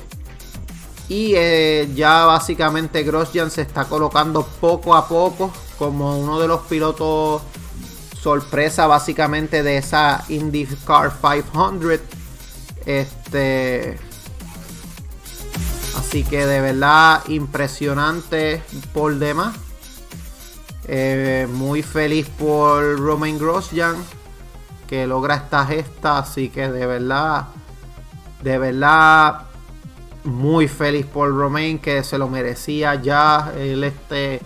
y 1.09 1.35
eh, 1.35 1.91
ya 1.95 2.25
básicamente 2.25 3.03
Grosjean 3.03 3.51
se 3.51 3.63
está 3.63 3.85
colocando 3.85 4.47
poco 4.61 4.95
a 4.95 5.07
poco 5.07 5.53
como 5.79 6.19
uno 6.19 6.39
de 6.39 6.49
los 6.49 6.63
pilotos 6.63 7.43
sorpresa 8.23 8.87
básicamente 8.87 9.63
de 9.63 9.79
esa 9.79 10.25
IndyCar 10.29 11.13
500. 11.21 12.01
Este. 12.87 13.99
Así 15.99 16.25
que 16.25 16.47
de 16.47 16.61
verdad 16.61 17.23
impresionante 17.29 18.63
por 18.93 19.17
demás. 19.17 19.57
Eh, 20.89 21.47
muy 21.51 21.83
feliz 21.83 22.29
por 22.29 22.99
Romain 22.99 23.39
Grosjean 23.39 23.97
que 24.87 25.07
logra 25.07 25.37
esta 25.37 25.65
gesta. 25.67 26.19
Así 26.19 26.49
que 26.49 26.71
de 26.71 26.87
verdad, 26.87 27.49
de 28.43 28.59
verdad 28.59 29.43
muy 30.25 30.69
feliz 30.69 31.07
por 31.07 31.35
Romain 31.35 31.79
que 31.79 32.03
se 32.05 32.19
lo 32.19 32.29
merecía 32.29 32.95
ya. 32.97 33.53
Él 33.57 33.85
este 33.85 34.41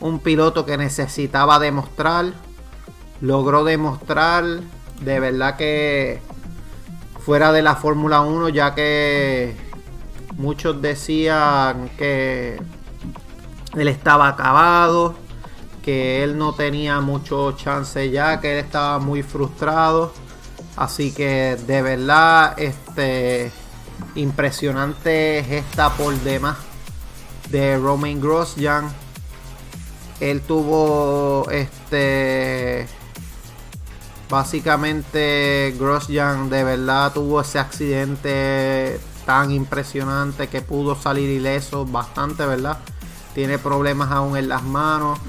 un 0.00 0.18
piloto 0.18 0.66
que 0.66 0.76
necesitaba 0.76 1.58
demostrar. 1.58 2.32
Logró 3.20 3.64
demostrar 3.64 4.44
de 5.00 5.20
verdad 5.20 5.56
que 5.56 6.20
fuera 7.20 7.52
de 7.52 7.62
la 7.62 7.74
Fórmula 7.74 8.20
1 8.20 8.50
ya 8.50 8.74
que 8.74 9.56
muchos 10.36 10.80
decían 10.80 11.90
que 11.96 12.60
él 13.74 13.88
estaba 13.88 14.28
acabado, 14.28 15.16
que 15.86 16.24
él 16.24 16.36
no 16.36 16.52
tenía 16.52 17.00
mucho 17.00 17.52
chance 17.52 18.10
ya, 18.10 18.40
que 18.40 18.58
él 18.58 18.64
estaba 18.64 18.98
muy 18.98 19.22
frustrado. 19.22 20.12
Así 20.74 21.12
que 21.12 21.56
de 21.64 21.80
verdad 21.80 22.58
este 22.58 23.52
impresionante 24.16 25.44
gesta 25.48 25.90
por 25.90 26.12
demás 26.22 26.56
de 27.50 27.78
Romain 27.78 28.20
Grosjean. 28.20 28.92
Él 30.18 30.40
tuvo 30.40 31.48
este 31.52 32.88
básicamente 34.28 35.72
Grosjean 35.78 36.50
de 36.50 36.64
verdad 36.64 37.12
tuvo 37.12 37.42
ese 37.42 37.60
accidente 37.60 38.98
tan 39.24 39.52
impresionante 39.52 40.48
que 40.48 40.62
pudo 40.62 40.96
salir 40.96 41.30
ileso 41.30 41.86
bastante, 41.86 42.44
¿verdad? 42.44 42.78
Tiene 43.34 43.60
problemas 43.60 44.10
aún 44.10 44.36
en 44.36 44.48
las 44.48 44.64
manos. 44.64 45.20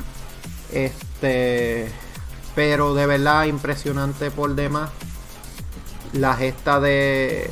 Este 0.72 1.92
pero 2.58 2.96
de 2.96 3.06
verdad 3.06 3.44
impresionante 3.44 4.32
por 4.32 4.56
demás 4.56 4.90
la 6.14 6.36
gesta 6.36 6.80
de 6.80 7.52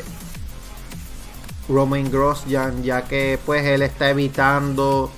Romain 1.69 2.11
Grosjean, 2.11 2.81
ya 2.81 3.03
que 3.03 3.39
pues 3.45 3.63
él 3.65 3.83
está 3.83 4.09
evitando 4.09 5.11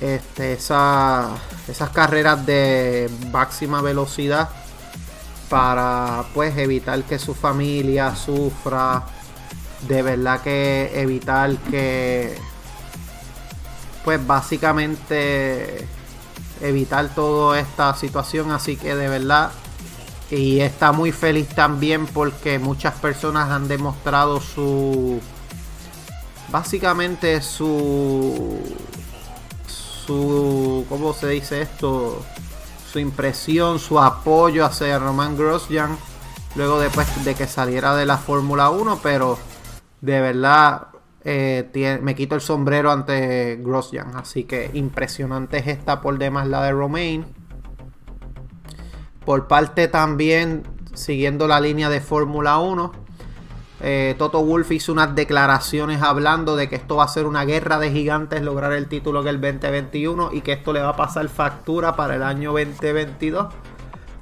este, 0.00 0.52
esa, 0.52 1.28
esas 1.66 1.90
carreras 1.90 2.46
de 2.46 3.10
máxima 3.32 3.82
velocidad 3.82 4.48
para 5.48 6.24
pues 6.32 6.56
evitar 6.56 7.02
que 7.02 7.18
su 7.18 7.34
familia 7.34 8.14
sufra, 8.14 9.06
de 9.88 10.02
verdad 10.02 10.40
que 10.40 10.92
evitar 10.94 11.56
que 11.70 12.36
pues 14.04 14.24
básicamente 14.24 15.97
evitar 16.60 17.14
toda 17.14 17.58
esta 17.58 17.94
situación, 17.94 18.50
así 18.50 18.76
que 18.76 18.94
de 18.94 19.08
verdad 19.08 19.50
y 20.30 20.60
está 20.60 20.92
muy 20.92 21.12
feliz 21.12 21.48
también 21.48 22.06
porque 22.06 22.58
muchas 22.58 22.94
personas 22.94 23.50
han 23.50 23.66
demostrado 23.66 24.40
su 24.40 25.20
básicamente 26.50 27.40
su 27.40 28.58
su 29.66 30.84
cómo 30.88 31.14
se 31.14 31.28
dice 31.28 31.62
esto 31.62 32.22
su 32.92 32.98
impresión 32.98 33.78
su 33.78 33.98
apoyo 33.98 34.66
hacia 34.66 34.98
Roman 34.98 35.36
Grosjean 35.36 35.96
luego 36.56 36.78
después 36.78 37.06
de 37.24 37.34
que 37.34 37.46
saliera 37.46 37.96
de 37.96 38.04
la 38.04 38.18
Fórmula 38.18 38.68
1 38.68 39.00
pero 39.02 39.38
de 40.02 40.20
verdad 40.20 40.88
eh, 41.30 41.98
me 42.02 42.14
quito 42.14 42.34
el 42.34 42.40
sombrero 42.40 42.90
ante 42.90 43.56
Grosjean 43.56 44.16
así 44.16 44.44
que 44.44 44.70
impresionante 44.72 45.58
es 45.58 45.66
esta 45.66 46.00
por 46.00 46.18
demás 46.18 46.46
la 46.46 46.62
de 46.62 46.72
Romain 46.72 47.26
por 49.28 49.46
parte 49.46 49.88
también, 49.88 50.62
siguiendo 50.94 51.46
la 51.48 51.60
línea 51.60 51.90
de 51.90 52.00
Fórmula 52.00 52.56
1, 52.60 52.92
eh, 53.82 54.14
Toto 54.16 54.42
Wolf 54.42 54.72
hizo 54.72 54.90
unas 54.90 55.14
declaraciones 55.14 56.00
hablando 56.00 56.56
de 56.56 56.70
que 56.70 56.76
esto 56.76 56.96
va 56.96 57.04
a 57.04 57.08
ser 57.08 57.26
una 57.26 57.44
guerra 57.44 57.78
de 57.78 57.92
gigantes 57.92 58.40
lograr 58.40 58.72
el 58.72 58.88
título 58.88 59.20
en 59.20 59.28
el 59.28 59.38
2021 59.38 60.30
y 60.32 60.40
que 60.40 60.52
esto 60.52 60.72
le 60.72 60.80
va 60.80 60.88
a 60.88 60.96
pasar 60.96 61.28
factura 61.28 61.94
para 61.94 62.14
el 62.14 62.22
año 62.22 62.52
2022. 62.52 63.52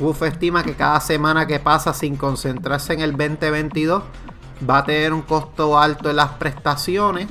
Wolf 0.01 0.23
estima 0.25 0.65
que 0.65 0.75
cada 0.75 0.99
semana 0.99 1.47
que 1.47 1.61
pasa 1.61 1.95
sin 1.95 2.17
concentrarse 2.17 2.93
en 2.95 3.01
el 3.01 3.13
2022 3.13 4.03
va 4.69 4.79
a 4.79 4.85
tener 4.85 5.13
un 5.13 5.23
costo 5.23 5.79
alto 5.79 6.11
en 6.11 6.17
las 6.17 6.33
prestaciones 6.33 7.29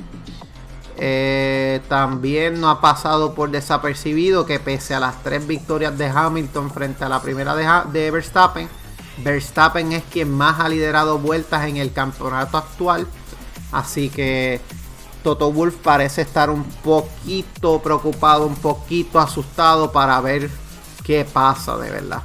eh, 0.98 1.82
también 1.88 2.58
no 2.58 2.70
ha 2.70 2.80
pasado 2.80 3.34
por 3.34 3.50
desapercibido 3.50 4.46
que 4.46 4.58
pese 4.58 4.94
a 4.94 5.00
las 5.00 5.22
tres 5.22 5.46
victorias 5.46 5.98
de 5.98 6.06
Hamilton 6.06 6.70
frente 6.70 7.04
a 7.04 7.10
la 7.10 7.20
primera 7.20 7.54
de, 7.54 8.10
Verstappen, 8.10 8.68
Verstappen 9.18 9.92
es 9.92 10.02
quien 10.04 10.32
más 10.32 10.58
ha 10.58 10.68
liderado 10.70 11.18
vueltas 11.18 11.66
en 11.66 11.76
el 11.76 11.92
campeonato 11.92 12.56
actual. 12.56 13.06
Así 13.72 14.08
que 14.08 14.60
Toto 15.22 15.52
Wolf 15.52 15.74
parece 15.82 16.22
estar 16.22 16.48
un 16.48 16.64
poquito 16.64 17.82
preocupado, 17.82 18.46
un 18.46 18.56
poquito 18.56 19.18
asustado 19.20 19.92
para 19.92 20.18
ver 20.22 20.48
qué 21.04 21.26
pasa 21.26 21.76
de 21.76 21.90
verdad. 21.90 22.22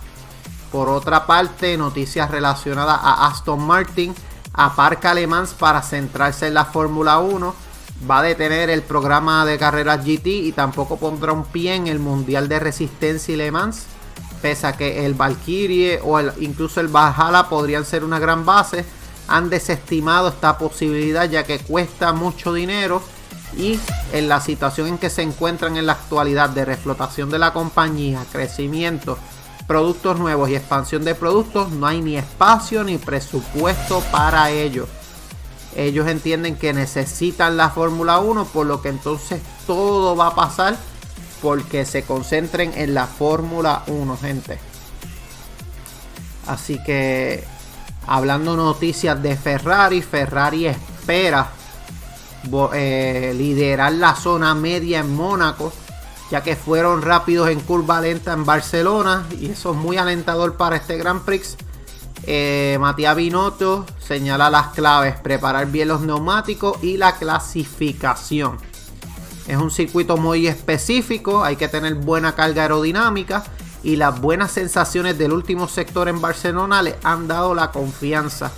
Por 0.72 0.88
otra 0.88 1.26
parte, 1.26 1.78
noticias 1.78 2.32
relacionadas 2.32 3.00
a 3.02 3.28
Aston 3.28 3.62
Martin. 3.62 4.16
Aparca 4.54 5.14
Le 5.14 5.28
Mans 5.28 5.54
para 5.54 5.82
centrarse 5.82 6.48
en 6.48 6.54
la 6.54 6.66
Fórmula 6.66 7.20
1 7.20 7.56
va 8.10 8.20
a 8.20 8.24
detener 8.24 8.70
el 8.70 8.82
programa 8.82 9.46
de 9.46 9.58
carreras 9.58 10.04
GT 10.04 10.28
y 10.28 10.52
tampoco 10.52 10.98
pondrá 10.98 11.34
un 11.34 11.46
pie 11.46 11.76
en 11.76 11.88
el 11.88 12.00
Mundial 12.00 12.48
de 12.48 12.60
Resistencia 12.60 13.34
y 13.34 13.38
Le 13.38 13.52
Mans. 13.52 13.86
Pese 14.42 14.68
a 14.68 14.74
que 14.74 15.06
el 15.06 15.14
Valkyrie 15.14 16.00
o 16.04 16.20
incluso 16.40 16.82
el 16.82 16.88
Valhalla 16.88 17.48
podrían 17.48 17.86
ser 17.86 18.04
una 18.04 18.18
gran 18.18 18.44
base, 18.44 18.84
han 19.28 19.50
desestimado 19.50 20.30
esta 20.30 20.58
posibilidad 20.58 21.30
ya 21.30 21.44
que 21.44 21.60
cuesta 21.60 22.12
mucho 22.12 22.52
dinero 22.54 23.02
y 23.56 23.80
en 24.14 24.28
la 24.28 24.42
situación 24.42 24.88
en 24.88 24.98
que 24.98 25.10
se 25.10 25.22
encuentran 25.22 25.78
en 25.78 25.86
la 25.86 25.94
actualidad 25.94 26.50
de 26.50 26.66
reflotación 26.66 27.30
de 27.30 27.38
la 27.38 27.54
compañía, 27.54 28.26
crecimiento, 28.32 29.18
productos 29.72 30.20
nuevos 30.20 30.50
y 30.50 30.56
expansión 30.56 31.06
de 31.06 31.16
productos, 31.16 31.72
no 31.72 31.88
hay 31.88 32.02
ni 32.02 32.18
espacio 32.18 32.84
ni 32.84 32.98
presupuesto 32.98 34.02
para 34.12 34.50
ello 34.52 34.86
ellos 35.76 36.08
entienden 36.08 36.56
que 36.56 36.74
necesitan 36.74 37.58
la 37.58 37.70
Fórmula 37.70 38.20
1, 38.20 38.46
por 38.46 38.66
lo 38.66 38.82
que 38.82 38.90
entonces 38.90 39.42
todo 39.66 40.16
va 40.16 40.28
a 40.28 40.36
pasar 40.36 40.76
porque 41.42 41.86
se 41.86 42.04
concentren 42.04 42.74
en 42.76 42.94
la 42.94 43.08
Fórmula 43.08 43.84
1, 43.88 44.18
gente. 44.18 44.60
Así 46.48 46.82
que 46.84 47.44
hablando 48.06 48.56
noticias 48.58 49.22
de 49.22 49.36
Ferrari, 49.36 50.02
Ferrari 50.02 50.68
espera 50.68 51.50
eh, 52.74 53.34
liderar 53.36 53.94
la 53.94 54.16
zona 54.16 54.54
media 54.54 55.00
en 55.00 55.16
Mónaco, 55.16 55.72
ya 56.32 56.41
que 56.41 56.56
fueron 56.56 57.02
rápidos 57.02 57.50
en 57.50 57.60
curva 57.60 58.00
lenta 58.00 58.32
en 58.32 58.46
Barcelona 58.46 59.28
y 59.38 59.52
eso 59.52 59.72
es 59.72 59.78
muy 59.78 59.98
alentador 59.98 60.56
para 60.56 60.78
este 60.78 60.98
Grand 60.98 61.22
Prix. 61.22 61.58
Eh, 62.24 62.78
Matías 62.80 63.17
Binotto 63.17 63.86
señala 64.00 64.50
las 64.50 64.67
claves, 64.67 65.15
preparar 65.20 65.67
bien 65.67 65.89
los 65.89 66.02
neumáticos 66.02 66.82
y 66.82 66.96
la 66.96 67.17
clasificación. 67.17 68.58
Es 69.46 69.58
un 69.58 69.72
circuito 69.72 70.15
muy 70.15 70.48
específico, 70.48 71.44
hay 71.44 71.58
que 71.58 71.67
tener 71.67 71.96
buena 71.96 72.34
carga 72.34 72.62
aerodinámica 72.62 73.44
y 73.84 73.98
las 73.98 74.22
buenas 74.22 74.52
sensaciones 74.52 75.17
del 75.17 75.34
último 75.34 75.67
sector 75.67 76.08
en 76.08 76.22
Barcelona 76.22 76.82
le 76.82 76.96
han 77.04 77.28
dado 77.28 77.54
la 77.54 77.72
confianza. 77.72 78.52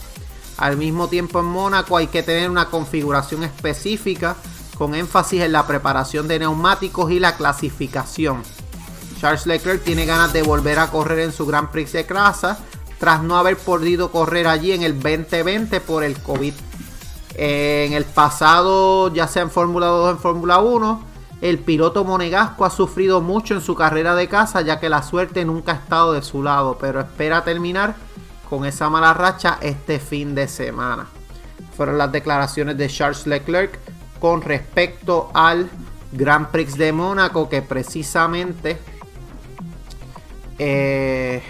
Al 0.57 0.77
mismo 0.77 1.07
tiempo 1.07 1.39
en 1.39 1.45
Mónaco 1.45 1.97
hay 1.97 2.05
que 2.05 2.21
tener 2.21 2.51
una 2.51 2.65
configuración 2.65 3.43
específica 3.43 4.35
con 4.77 4.95
énfasis 4.95 5.41
en 5.41 5.51
la 5.51 5.67
preparación 5.67 6.27
de 6.27 6.39
neumáticos 6.39 7.11
y 7.11 7.19
la 7.19 7.35
clasificación. 7.35 8.43
Charles 9.19 9.45
Leclerc 9.45 9.83
tiene 9.83 10.05
ganas 10.05 10.33
de 10.33 10.43
volver 10.43 10.79
a 10.79 10.87
correr 10.87 11.19
en 11.19 11.31
su 11.31 11.45
Grand 11.45 11.69
Prix 11.69 11.93
de 11.93 12.05
casa 12.05 12.57
tras 12.99 13.21
no 13.21 13.37
haber 13.37 13.57
podido 13.57 14.11
correr 14.11 14.47
allí 14.47 14.71
en 14.71 14.83
el 14.83 14.93
2020 14.93 15.81
por 15.81 16.03
el 16.03 16.17
COVID. 16.19 16.53
En 17.35 17.93
el 17.93 18.05
pasado, 18.05 19.13
ya 19.13 19.27
sea 19.27 19.41
en 19.41 19.51
Fórmula 19.51 19.87
2 19.87 20.05
o 20.05 20.09
en 20.11 20.19
Fórmula 20.19 20.59
1, 20.59 21.03
el 21.41 21.59
piloto 21.59 22.05
monegasco 22.05 22.63
ha 22.63 22.69
sufrido 22.69 23.19
mucho 23.19 23.55
en 23.55 23.61
su 23.61 23.75
carrera 23.75 24.15
de 24.15 24.29
casa 24.29 24.61
ya 24.61 24.79
que 24.79 24.87
la 24.87 25.03
suerte 25.03 25.43
nunca 25.43 25.73
ha 25.73 25.75
estado 25.75 26.13
de 26.13 26.21
su 26.21 26.43
lado, 26.43 26.77
pero 26.79 27.01
espera 27.01 27.43
terminar 27.43 27.95
con 28.49 28.65
esa 28.65 28.89
mala 28.89 29.13
racha 29.13 29.57
este 29.61 29.99
fin 29.99 30.35
de 30.35 30.47
semana. 30.47 31.07
Fueron 31.75 31.97
las 31.97 32.11
declaraciones 32.11 32.77
de 32.77 32.87
Charles 32.87 33.27
Leclerc 33.27 33.79
con 34.23 34.41
respecto 34.41 35.31
al 35.33 35.69
Grand 36.13 36.47
Prix 36.47 36.77
de 36.77 36.93
Mónaco 36.93 37.49
que 37.49 37.61
precisamente 37.61 38.77
eh, 40.57 41.41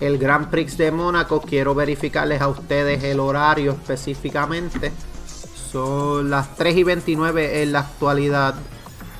el 0.00 0.18
Grand 0.18 0.50
Prix 0.50 0.76
de 0.76 0.90
Mónaco 0.90 1.40
quiero 1.40 1.72
verificarles 1.72 2.40
a 2.40 2.48
ustedes 2.48 3.04
el 3.04 3.20
horario 3.20 3.70
específicamente 3.70 4.90
son 5.70 6.28
las 6.28 6.56
3 6.56 6.78
y 6.78 6.82
29 6.82 7.62
en 7.62 7.70
la 7.70 7.78
actualidad. 7.78 8.56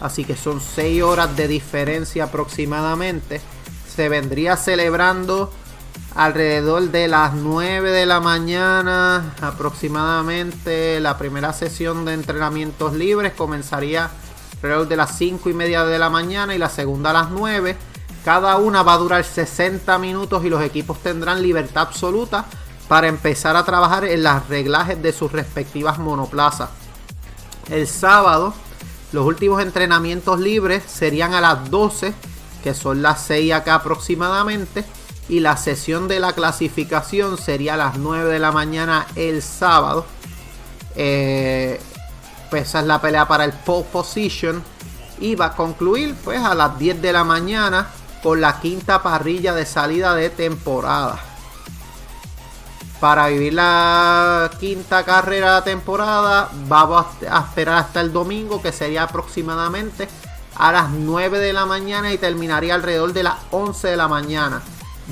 Así 0.01 0.25
que 0.25 0.35
son 0.35 0.61
6 0.61 1.01
horas 1.05 1.37
de 1.37 1.47
diferencia 1.47 2.25
aproximadamente. 2.25 3.41
Se 3.89 4.09
vendría 4.09 4.57
celebrando 4.57 5.53
alrededor 6.15 6.91
de 6.91 7.09
las 7.09 7.35
9 7.35 7.91
de 7.91 8.07
la 8.07 8.21
mañana 8.21 9.35
aproximadamente. 9.41 11.01
La 11.01 11.19
primera 11.19 11.53
sesión 11.53 12.05
de 12.05 12.15
entrenamientos 12.15 12.95
libres 12.95 13.33
comenzaría 13.33 14.11
alrededor 14.57 14.89
de 14.89 14.97
las 14.97 15.17
5 15.17 15.51
y 15.51 15.55
media 15.55 15.85
de 15.85 15.99
la 15.99 16.11
mañana 16.11 16.55
y 16.55 16.59
la 16.59 16.69
segunda 16.69 17.11
a 17.11 17.15
las 17.15 17.31
9. 17.31 17.77
Cada 18.25 18.57
una 18.57 18.83
va 18.83 18.95
a 18.95 18.99
durar 18.99 19.25
60 19.25 19.99
minutos 19.99 20.45
y 20.45 20.49
los 20.49 20.63
equipos 20.63 20.99
tendrán 21.03 21.43
libertad 21.43 21.83
absoluta 21.89 22.45
para 22.89 23.09
empezar 23.09 23.57
a 23.57 23.65
trabajar 23.65 24.05
en 24.05 24.23
las 24.23 24.49
reglajes 24.49 25.03
de 25.03 25.13
sus 25.13 25.33
respectivas 25.33 25.99
monoplazas. 25.99 26.71
El 27.71 27.87
sábado, 27.89 28.55
los 29.13 29.25
últimos 29.27 29.63
entrenamientos 29.63 30.39
libres 30.39 30.83
serían 30.87 31.33
a 31.35 31.41
las 31.41 31.71
12, 31.71 32.13
que 32.63 32.75
son 32.75 33.03
las 33.03 33.23
6 33.23 33.53
acá 33.55 33.77
aproximadamente, 33.77 34.85
y 35.29 35.41
la 35.41 35.57
sesión 35.57 36.09
de 36.09 36.21
la 36.21 36.33
clasificación 36.33 37.39
sería 37.39 37.75
a 37.75 37.77
las 37.77 37.99
9 37.99 38.33
de 38.33 38.39
la 38.39 38.53
mañana 38.53 39.07
el 39.15 39.43
sábado. 39.43 40.05
Eh, 40.97 41.81
pues 42.51 42.69
esa 42.69 42.81
es 42.81 42.87
la 42.87 43.01
pelea 43.01 43.27
para 43.27 43.45
el 43.45 43.53
pole 43.53 43.87
position 43.91 44.63
y 45.21 45.35
va 45.37 45.47
a 45.47 45.57
concluir 45.57 46.15
pues 46.23 46.43
a 46.43 46.55
las 46.55 46.79
10 46.79 47.01
de 47.01 47.13
la 47.13 47.25
mañana 47.25 47.89
con 48.23 48.41
la 48.41 48.61
quinta 48.61 49.03
parrilla 49.03 49.55
de 49.55 49.65
salida 49.65 50.15
de 50.15 50.29
temporada 50.29 51.19
para 53.03 53.27
vivir 53.27 53.55
la 53.55 54.49
quinta 54.61 55.05
carrera 55.05 55.57
de 55.57 55.63
temporada 55.63 56.51
vamos 56.69 57.05
a 57.29 57.41
esperar 57.41 57.79
hasta 57.79 58.01
el 58.01 58.13
domingo 58.13 58.63
que 58.63 58.71
sería 58.71 59.03
aproximadamente 59.03 60.09
a 60.55 60.71
las 60.71 60.91
9 60.91 61.41
de 61.41 61.53
la 61.53 61.67
mañana 61.67 62.13
y 62.13 62.19
terminaría 62.19 62.77
alrededor 62.77 63.13
de 63.13 63.25
las 63.25 63.35
11 63.51 63.89
de 63.89 63.97
la 63.97 64.07
mañana. 64.07 64.63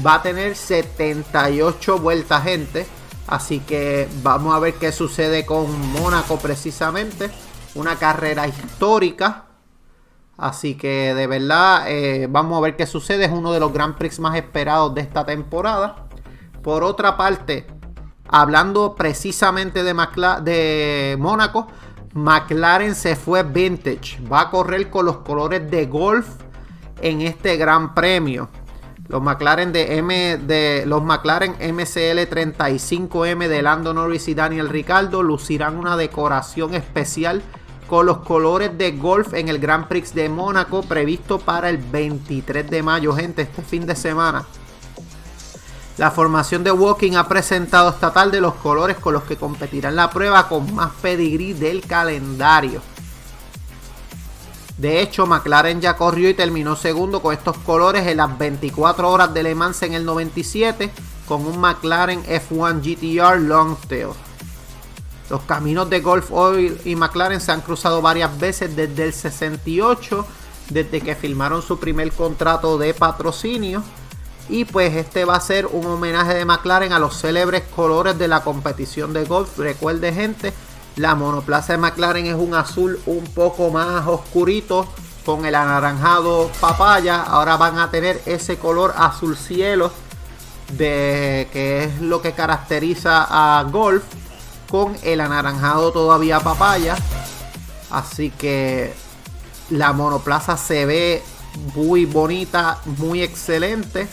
Va 0.04 0.14
a 0.14 0.22
tener 0.22 0.56
78 0.56 1.98
vueltas 1.98 2.42
gente. 2.44 2.86
Así 3.26 3.60
que 3.60 4.08
vamos 4.22 4.54
a 4.54 4.58
ver 4.58 4.74
qué 4.74 4.92
sucede 4.92 5.46
con 5.46 5.92
Mónaco 5.92 6.38
precisamente. 6.38 7.30
Una 7.74 7.96
carrera 7.96 8.46
histórica. 8.46 9.46
Así 10.36 10.74
que 10.74 11.14
de 11.14 11.26
verdad 11.26 11.84
eh, 11.88 12.26
vamos 12.30 12.56
a 12.56 12.60
ver 12.60 12.76
qué 12.76 12.86
sucede. 12.86 13.26
Es 13.26 13.32
uno 13.32 13.52
de 13.52 13.60
los 13.60 13.72
Grand 13.72 13.96
Prix 13.96 14.18
más 14.20 14.36
esperados 14.36 14.94
de 14.94 15.02
esta 15.02 15.24
temporada. 15.24 16.06
Por 16.62 16.82
otra 16.82 17.16
parte, 17.16 17.66
Hablando 18.32 18.94
precisamente 18.94 19.82
de, 19.82 19.92
de 20.44 21.16
Mónaco, 21.18 21.66
McLaren 22.14 22.94
se 22.94 23.16
fue 23.16 23.42
vintage. 23.42 24.22
Va 24.32 24.42
a 24.42 24.50
correr 24.50 24.88
con 24.88 25.04
los 25.04 25.18
colores 25.18 25.68
de 25.68 25.86
golf 25.86 26.28
en 27.02 27.22
este 27.22 27.56
gran 27.56 27.92
premio. 27.92 28.48
Los 29.10 29.20
McLaren 29.20 29.72
de 29.72 29.98
M 29.98 30.38
de 30.38 30.84
los 30.86 31.02
McLaren 31.02 31.54
MCL 31.54 32.30
35M 32.30 33.48
de 33.48 33.60
Lando 33.60 33.92
Norris 33.92 34.28
y 34.28 34.34
Daniel 34.34 34.68
Ricardo 34.68 35.24
lucirán 35.24 35.76
una 35.76 35.96
decoración 35.96 36.74
especial 36.74 37.42
con 37.88 38.06
los 38.06 38.18
colores 38.18 38.78
de 38.78 38.92
golf 38.92 39.34
en 39.34 39.48
el 39.48 39.58
Grand 39.58 39.88
Prix 39.88 40.14
de 40.14 40.28
Mónaco 40.28 40.82
previsto 40.84 41.40
para 41.40 41.70
el 41.70 41.78
23 41.78 42.70
de 42.70 42.82
mayo, 42.84 43.12
gente, 43.12 43.42
este 43.42 43.62
fin 43.62 43.84
de 43.84 43.96
semana. 43.96 44.46
La 45.98 46.12
formación 46.12 46.62
de 46.62 46.70
Walking 46.70 47.16
ha 47.16 47.26
presentado 47.26 47.90
esta 47.90 48.12
tarde 48.12 48.40
los 48.40 48.54
colores 48.54 48.96
con 48.98 49.12
los 49.12 49.24
que 49.24 49.36
competirán 49.36 49.96
la 49.96 50.08
prueba 50.10 50.48
con 50.48 50.72
más 50.72 50.92
pedigrí 51.02 51.52
del 51.52 51.84
calendario. 51.84 52.80
De 54.80 55.02
hecho, 55.02 55.26
McLaren 55.26 55.82
ya 55.82 55.94
corrió 55.94 56.30
y 56.30 56.32
terminó 56.32 56.74
segundo 56.74 57.20
con 57.20 57.34
estos 57.34 57.58
colores 57.58 58.06
en 58.06 58.16
las 58.16 58.38
24 58.38 59.10
horas 59.10 59.34
de 59.34 59.42
Le 59.42 59.54
Mans 59.54 59.82
en 59.82 59.92
el 59.92 60.06
97 60.06 60.90
con 61.28 61.44
un 61.44 61.60
McLaren 61.60 62.24
F1 62.24 62.80
GTR 62.80 63.42
Longtail. 63.42 64.08
Los 65.28 65.42
caminos 65.42 65.90
de 65.90 66.00
Golf 66.00 66.32
Oil 66.32 66.80
y 66.86 66.96
McLaren 66.96 67.42
se 67.42 67.52
han 67.52 67.60
cruzado 67.60 68.00
varias 68.00 68.40
veces 68.40 68.74
desde 68.74 69.04
el 69.04 69.12
68, 69.12 70.26
desde 70.70 71.02
que 71.02 71.14
firmaron 71.14 71.60
su 71.60 71.78
primer 71.78 72.10
contrato 72.12 72.78
de 72.78 72.94
patrocinio 72.94 73.84
y 74.48 74.64
pues 74.64 74.96
este 74.96 75.26
va 75.26 75.36
a 75.36 75.40
ser 75.40 75.66
un 75.66 75.84
homenaje 75.84 76.32
de 76.32 76.46
McLaren 76.46 76.94
a 76.94 76.98
los 76.98 77.20
célebres 77.20 77.64
colores 77.76 78.18
de 78.18 78.28
la 78.28 78.42
competición 78.42 79.12
de 79.12 79.26
golf. 79.26 79.58
Recuerde 79.58 80.10
gente, 80.14 80.54
la 81.00 81.14
monoplaza 81.14 81.72
de 81.72 81.78
McLaren 81.78 82.26
es 82.26 82.34
un 82.34 82.54
azul 82.54 83.00
un 83.06 83.24
poco 83.24 83.70
más 83.70 84.06
oscurito 84.06 84.86
con 85.24 85.46
el 85.46 85.54
anaranjado 85.54 86.50
papaya. 86.60 87.22
Ahora 87.22 87.56
van 87.56 87.78
a 87.78 87.90
tener 87.90 88.20
ese 88.26 88.58
color 88.58 88.92
azul 88.94 89.34
cielo 89.34 89.90
de 90.76 91.48
que 91.54 91.84
es 91.84 92.02
lo 92.02 92.20
que 92.20 92.32
caracteriza 92.32 93.26
a 93.28 93.62
Golf 93.62 94.04
con 94.70 94.94
el 95.02 95.22
anaranjado 95.22 95.90
todavía 95.90 96.40
papaya. 96.40 96.96
Así 97.90 98.30
que 98.30 98.92
la 99.70 99.94
monoplaza 99.94 100.58
se 100.58 100.84
ve 100.84 101.22
muy 101.74 102.04
bonita, 102.04 102.78
muy 102.98 103.22
excelente. 103.22 104.06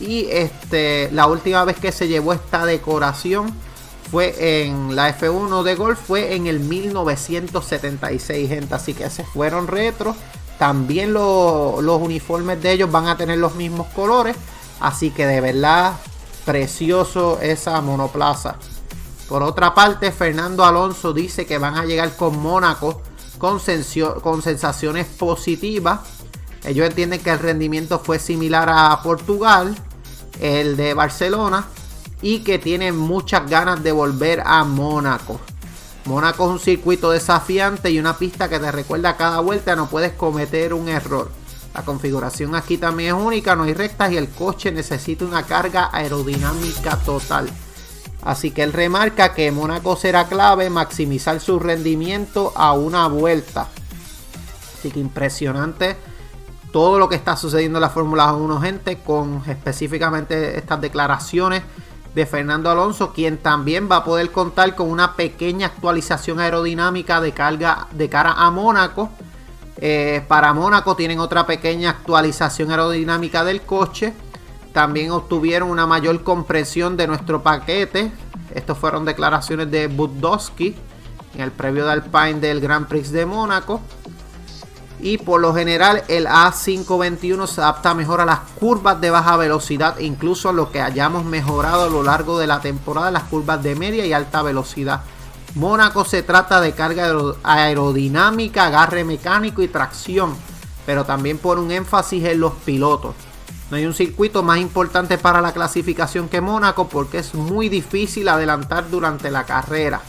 Y 0.00 0.26
este, 0.30 1.10
la 1.12 1.26
última 1.26 1.66
vez 1.66 1.78
que 1.78 1.92
se 1.92 2.08
llevó 2.08 2.32
esta 2.32 2.64
decoración 2.64 3.52
fue 4.10 4.62
en 4.62 4.96
la 4.96 5.16
F1 5.16 5.62
de 5.62 5.74
Golf, 5.74 5.98
fue 5.98 6.34
en 6.34 6.46
el 6.46 6.60
1976, 6.60 8.48
gente. 8.48 8.74
Así 8.74 8.94
que 8.94 9.08
se 9.10 9.24
fueron 9.24 9.66
retro. 9.66 10.14
También 10.58 11.12
los 11.12 12.02
uniformes 12.02 12.60
de 12.62 12.72
ellos 12.72 12.90
van 12.90 13.06
a 13.06 13.16
tener 13.16 13.38
los 13.38 13.54
mismos 13.54 13.86
colores. 13.88 14.36
Así 14.80 15.10
que 15.10 15.26
de 15.26 15.40
verdad, 15.40 15.94
precioso 16.44 17.38
esa 17.40 17.80
monoplaza. 17.80 18.56
Por 19.28 19.42
otra 19.42 19.74
parte, 19.74 20.10
Fernando 20.10 20.64
Alonso 20.64 21.12
dice 21.12 21.44
que 21.44 21.58
van 21.58 21.76
a 21.76 21.84
llegar 21.84 22.16
con 22.16 22.38
Mónaco 22.40 23.02
con, 23.38 23.60
con 24.22 24.42
sensaciones 24.42 25.06
positivas. 25.06 26.00
Ellos 26.64 26.86
entienden 26.86 27.20
que 27.20 27.30
el 27.30 27.38
rendimiento 27.38 27.98
fue 27.98 28.18
similar 28.18 28.68
a 28.70 29.00
Portugal 29.02 29.76
el 30.40 30.76
de 30.76 30.94
Barcelona, 30.94 31.66
y 32.22 32.40
que 32.40 32.58
tiene 32.58 32.92
muchas 32.92 33.48
ganas 33.48 33.82
de 33.82 33.92
volver 33.92 34.42
a 34.44 34.64
Mónaco. 34.64 35.40
Mónaco 36.04 36.46
es 36.46 36.50
un 36.52 36.58
circuito 36.58 37.10
desafiante 37.10 37.90
y 37.90 37.98
una 37.98 38.16
pista 38.16 38.48
que 38.48 38.58
te 38.58 38.72
recuerda 38.72 39.16
cada 39.16 39.40
vuelta 39.40 39.76
no 39.76 39.88
puedes 39.88 40.12
cometer 40.12 40.72
un 40.72 40.88
error. 40.88 41.30
La 41.74 41.84
configuración 41.84 42.54
aquí 42.54 42.78
también 42.78 43.14
es 43.14 43.22
única, 43.22 43.54
no 43.54 43.64
hay 43.64 43.74
rectas 43.74 44.10
y 44.12 44.16
el 44.16 44.28
coche 44.30 44.72
necesita 44.72 45.24
una 45.24 45.44
carga 45.44 45.90
aerodinámica 45.92 46.96
total. 46.96 47.48
Así 48.22 48.50
que 48.50 48.62
él 48.62 48.72
remarca 48.72 49.34
que 49.34 49.52
Mónaco 49.52 49.96
será 49.96 50.26
clave 50.26 50.70
maximizar 50.70 51.40
su 51.40 51.58
rendimiento 51.58 52.52
a 52.56 52.72
una 52.72 53.06
vuelta. 53.06 53.68
Así 54.78 54.90
que 54.90 54.98
impresionante 54.98 55.96
todo 56.72 56.98
lo 56.98 57.08
que 57.08 57.16
está 57.16 57.36
sucediendo 57.36 57.78
en 57.78 57.82
la 57.82 57.90
Fórmula 57.90 58.32
1, 58.32 58.60
gente, 58.60 58.98
con 58.98 59.42
específicamente 59.46 60.58
estas 60.58 60.80
declaraciones 60.80 61.62
de 62.14 62.26
Fernando 62.26 62.70
Alonso, 62.70 63.12
quien 63.12 63.38
también 63.38 63.88
va 63.90 63.96
a 63.96 64.04
poder 64.04 64.32
contar 64.32 64.74
con 64.74 64.90
una 64.90 65.14
pequeña 65.14 65.66
actualización 65.66 66.40
aerodinámica 66.40 67.20
de 67.20 67.32
carga 67.32 67.86
de 67.92 68.08
cara 68.08 68.32
a 68.32 68.50
Mónaco, 68.50 69.10
Eh, 69.80 70.24
para 70.26 70.52
Mónaco 70.54 70.96
tienen 70.96 71.20
otra 71.20 71.46
pequeña 71.46 71.90
actualización 71.90 72.72
aerodinámica 72.72 73.44
del 73.44 73.62
coche. 73.62 74.12
También 74.72 75.12
obtuvieron 75.12 75.70
una 75.70 75.86
mayor 75.86 76.24
compresión 76.24 76.96
de 76.96 77.06
nuestro 77.06 77.44
paquete. 77.44 78.10
Estas 78.52 78.76
fueron 78.76 79.04
declaraciones 79.04 79.70
de 79.70 79.86
Budowski 79.86 80.74
en 81.34 81.40
el 81.42 81.52
previo 81.52 81.86
de 81.86 81.92
Alpine 81.92 82.40
del 82.40 82.60
Grand 82.60 82.88
Prix 82.88 83.12
de 83.12 83.24
Mónaco. 83.24 83.80
Y 85.00 85.18
por 85.18 85.40
lo 85.40 85.54
general 85.54 86.02
el 86.08 86.26
A521 86.26 87.46
se 87.46 87.60
adapta 87.60 87.94
mejor 87.94 88.20
a 88.20 88.24
las 88.24 88.40
curvas 88.58 89.00
de 89.00 89.10
baja 89.10 89.36
velocidad, 89.36 89.98
incluso 89.98 90.52
lo 90.52 90.72
que 90.72 90.80
hayamos 90.80 91.24
mejorado 91.24 91.84
a 91.84 91.88
lo 91.88 92.02
largo 92.02 92.38
de 92.38 92.48
la 92.48 92.60
temporada, 92.60 93.10
las 93.10 93.24
curvas 93.24 93.62
de 93.62 93.76
media 93.76 94.04
y 94.06 94.12
alta 94.12 94.42
velocidad. 94.42 95.02
Mónaco 95.54 96.04
se 96.04 96.22
trata 96.22 96.60
de 96.60 96.72
carga 96.72 97.12
aerodinámica, 97.42 98.66
agarre 98.66 99.04
mecánico 99.04 99.62
y 99.62 99.68
tracción, 99.68 100.34
pero 100.84 101.04
también 101.04 101.38
por 101.38 101.58
un 101.58 101.70
énfasis 101.70 102.24
en 102.24 102.40
los 102.40 102.52
pilotos. 102.64 103.14
No 103.70 103.76
hay 103.76 103.84
un 103.84 103.94
circuito 103.94 104.42
más 104.42 104.58
importante 104.58 105.18
para 105.18 105.40
la 105.40 105.52
clasificación 105.52 106.28
que 106.28 106.40
Mónaco 106.40 106.88
porque 106.88 107.18
es 107.18 107.34
muy 107.34 107.68
difícil 107.68 108.28
adelantar 108.28 108.88
durante 108.90 109.30
la 109.30 109.44
carrera. 109.44 110.00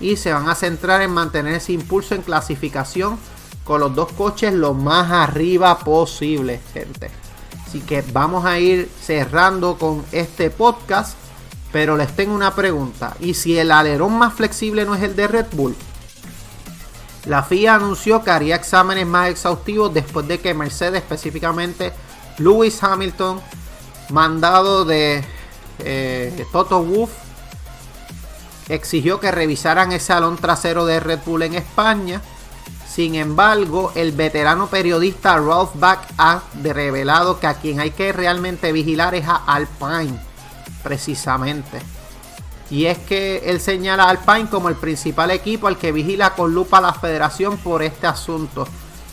Y 0.00 0.16
se 0.16 0.32
van 0.32 0.48
a 0.48 0.54
centrar 0.54 1.02
en 1.02 1.10
mantener 1.10 1.54
ese 1.54 1.72
impulso 1.72 2.14
en 2.14 2.22
clasificación 2.22 3.18
con 3.66 3.80
los 3.80 3.94
dos 3.94 4.12
coches 4.12 4.54
lo 4.54 4.74
más 4.74 5.10
arriba 5.10 5.78
posible, 5.80 6.60
gente. 6.72 7.10
Así 7.66 7.80
que 7.80 8.02
vamos 8.12 8.44
a 8.44 8.58
ir 8.60 8.88
cerrando 9.02 9.76
con 9.76 10.04
este 10.12 10.50
podcast. 10.50 11.18
Pero 11.72 11.96
les 11.96 12.14
tengo 12.14 12.34
una 12.34 12.54
pregunta. 12.54 13.16
¿Y 13.20 13.34
si 13.34 13.58
el 13.58 13.72
alerón 13.72 14.16
más 14.16 14.32
flexible 14.32 14.84
no 14.84 14.94
es 14.94 15.02
el 15.02 15.16
de 15.16 15.26
Red 15.26 15.46
Bull? 15.52 15.76
La 17.26 17.42
FIA 17.42 17.74
anunció 17.74 18.22
que 18.22 18.30
haría 18.30 18.54
exámenes 18.54 19.04
más 19.04 19.30
exhaustivos 19.30 19.92
después 19.92 20.28
de 20.28 20.38
que 20.38 20.54
Mercedes, 20.54 21.02
específicamente 21.02 21.92
Lewis 22.38 22.80
Hamilton, 22.82 23.40
mandado 24.10 24.84
de 24.84 25.24
eh, 25.80 26.46
Toto 26.52 26.82
Wolff, 26.84 27.10
exigió 28.68 29.18
que 29.18 29.32
revisaran 29.32 29.90
ese 29.90 30.12
alón 30.12 30.36
trasero 30.36 30.86
de 30.86 31.00
Red 31.00 31.20
Bull 31.26 31.42
en 31.42 31.54
España. 31.54 32.22
Sin 32.96 33.14
embargo, 33.14 33.92
el 33.94 34.12
veterano 34.12 34.68
periodista 34.68 35.36
Ralph 35.36 35.72
Back 35.74 36.14
ha 36.16 36.40
revelado 36.62 37.38
que 37.38 37.46
a 37.46 37.52
quien 37.52 37.78
hay 37.78 37.90
que 37.90 38.10
realmente 38.10 38.72
vigilar 38.72 39.14
es 39.14 39.28
a 39.28 39.36
Alpine 39.36 40.18
precisamente. 40.82 41.78
Y 42.70 42.86
es 42.86 42.96
que 42.96 43.50
él 43.50 43.60
señala 43.60 44.04
a 44.04 44.08
Alpine 44.08 44.48
como 44.48 44.70
el 44.70 44.76
principal 44.76 45.30
equipo 45.30 45.66
al 45.66 45.76
que 45.76 45.92
vigila 45.92 46.30
con 46.30 46.54
lupa 46.54 46.80
la 46.80 46.94
federación 46.94 47.58
por 47.58 47.82
este 47.82 48.06
asunto. 48.06 48.66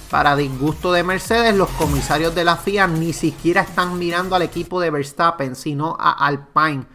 Para 0.09 0.37
disgusto 0.37 0.93
de 0.93 1.03
Mercedes, 1.03 1.53
los 1.53 1.67
comisarios 1.71 2.33
de 2.33 2.45
la 2.45 2.55
FIA 2.55 2.87
ni 2.87 3.11
siquiera 3.11 3.63
están 3.63 3.99
mirando 3.99 4.37
al 4.37 4.43
equipo 4.43 4.79
de 4.79 4.91
Verstappen, 4.91 5.57
sino 5.57 5.97
a 5.99 6.25
Alpine, 6.25 6.85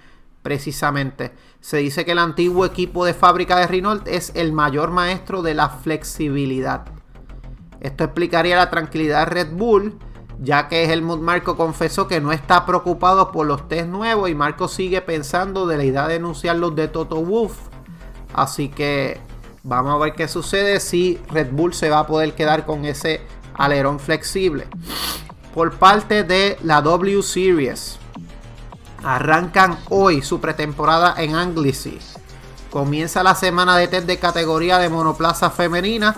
precisamente. 0.48 1.32
Se 1.60 1.76
dice 1.76 2.06
que 2.06 2.12
el 2.12 2.18
antiguo 2.18 2.64
equipo 2.64 3.04
de 3.04 3.12
fábrica 3.12 3.58
de 3.58 3.66
Renault 3.66 4.08
es 4.08 4.32
el 4.34 4.54
mayor 4.54 4.90
maestro 4.90 5.42
de 5.42 5.52
la 5.52 5.68
flexibilidad. 5.68 6.86
Esto 7.80 8.04
explicaría 8.04 8.56
la 8.56 8.70
tranquilidad 8.70 9.26
de 9.26 9.34
Red 9.34 9.52
Bull, 9.52 9.98
ya 10.40 10.66
que 10.68 10.84
Helmut 10.84 11.20
Marco 11.20 11.54
confesó 11.54 12.08
que 12.08 12.22
no 12.22 12.32
está 12.32 12.64
preocupado 12.64 13.30
por 13.30 13.46
los 13.46 13.68
test 13.68 13.88
nuevos 13.88 14.30
y 14.30 14.34
Marco 14.34 14.68
sigue 14.68 15.02
pensando 15.02 15.66
de 15.66 15.76
la 15.76 15.84
idea 15.84 16.08
de 16.08 16.14
denunciar 16.14 16.56
los 16.56 16.74
de 16.74 16.88
Toto 16.88 17.22
Wolff. 17.22 17.58
Así 18.32 18.70
que 18.70 19.20
vamos 19.62 19.92
a 19.92 19.98
ver 19.98 20.14
qué 20.14 20.28
sucede 20.28 20.80
si 20.80 21.20
Red 21.28 21.50
Bull 21.50 21.74
se 21.74 21.90
va 21.90 21.98
a 21.98 22.06
poder 22.06 22.34
quedar 22.34 22.64
con 22.64 22.86
ese 22.86 23.20
alerón 23.52 24.00
flexible. 24.00 24.66
Por 25.52 25.74
parte 25.74 26.24
de 26.24 26.56
la 26.62 26.80
W 26.80 27.22
Series, 27.22 27.98
arrancan 29.02 29.78
hoy 29.88 30.22
su 30.22 30.40
pretemporada 30.40 31.14
en 31.18 31.34
Anglesey. 31.34 31.98
Comienza 32.70 33.22
la 33.22 33.34
semana 33.34 33.76
de 33.76 33.88
test 33.88 34.06
de 34.06 34.18
categoría 34.18 34.78
de 34.78 34.88
monoplaza 34.88 35.50
femenina 35.50 36.16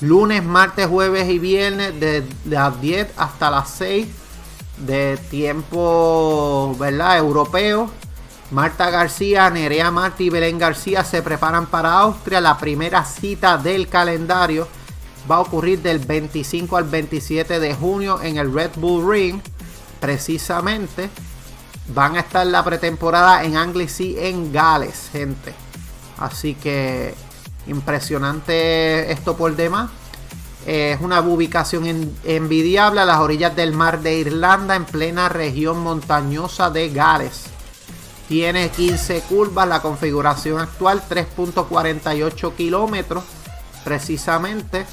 lunes, 0.00 0.44
martes, 0.44 0.86
jueves 0.86 1.28
y 1.28 1.38
viernes 1.38 1.98
de, 1.98 2.24
las 2.44 2.80
10 2.80 3.08
hasta 3.16 3.50
las 3.50 3.70
6 3.70 4.06
de 4.78 5.18
tiempo 5.30 6.76
¿verdad? 6.78 7.18
europeo. 7.18 7.90
Marta 8.50 8.88
García, 8.90 9.50
Nerea 9.50 9.90
Martí 9.90 10.24
y 10.24 10.30
Belén 10.30 10.58
García 10.58 11.04
se 11.04 11.20
preparan 11.20 11.66
para 11.66 11.98
Austria. 11.98 12.40
La 12.40 12.56
primera 12.56 13.04
cita 13.04 13.58
del 13.58 13.88
calendario 13.88 14.66
va 15.30 15.36
a 15.36 15.40
ocurrir 15.40 15.82
del 15.82 15.98
25 15.98 16.76
al 16.76 16.84
27 16.84 17.60
de 17.60 17.74
junio 17.74 18.22
en 18.22 18.38
el 18.38 18.52
Red 18.52 18.70
Bull 18.76 19.10
Ring. 19.10 19.42
Precisamente 20.00 21.10
van 21.94 22.16
a 22.16 22.20
estar 22.20 22.46
la 22.46 22.64
pretemporada 22.64 23.44
en 23.44 23.56
Anglesey 23.56 24.16
en 24.18 24.52
Gales, 24.52 25.08
gente. 25.12 25.54
Así 26.18 26.54
que 26.54 27.14
Impresionante 27.68 29.12
esto 29.12 29.36
por 29.36 29.54
demás. 29.54 29.90
Es 30.66 31.00
una 31.00 31.20
ubicación 31.20 32.16
envidiable 32.24 33.00
a 33.00 33.04
las 33.04 33.18
orillas 33.18 33.54
del 33.54 33.72
mar 33.72 34.00
de 34.00 34.18
Irlanda, 34.18 34.74
en 34.74 34.84
plena 34.84 35.28
región 35.28 35.78
montañosa 35.78 36.70
de 36.70 36.90
Gales. 36.90 37.44
Tiene 38.26 38.70
15 38.70 39.20
curvas, 39.22 39.68
la 39.68 39.80
configuración 39.80 40.60
actual 40.60 41.02
3.48 41.08 42.54
kilómetros 42.54 43.24
precisamente. 43.84 44.84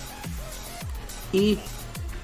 Y 1.31 1.59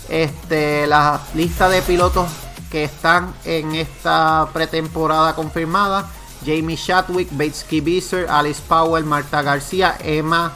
este, 0.08 0.88
la 0.88 1.22
lista 1.34 1.68
de 1.68 1.82
pilotos 1.82 2.30
que 2.72 2.86
están 2.86 3.34
en 3.46 3.76
esta 3.76 4.50
pretemporada 4.54 5.36
confirmada 5.36 6.10
Jamie 6.46 6.76
Shadwick, 6.76 7.30
Bates 7.32 7.64
Kibiser, 7.64 8.28
Alice 8.30 8.62
Powell, 8.68 9.04
Marta 9.04 9.42
García, 9.42 9.98
Emma 10.00 10.54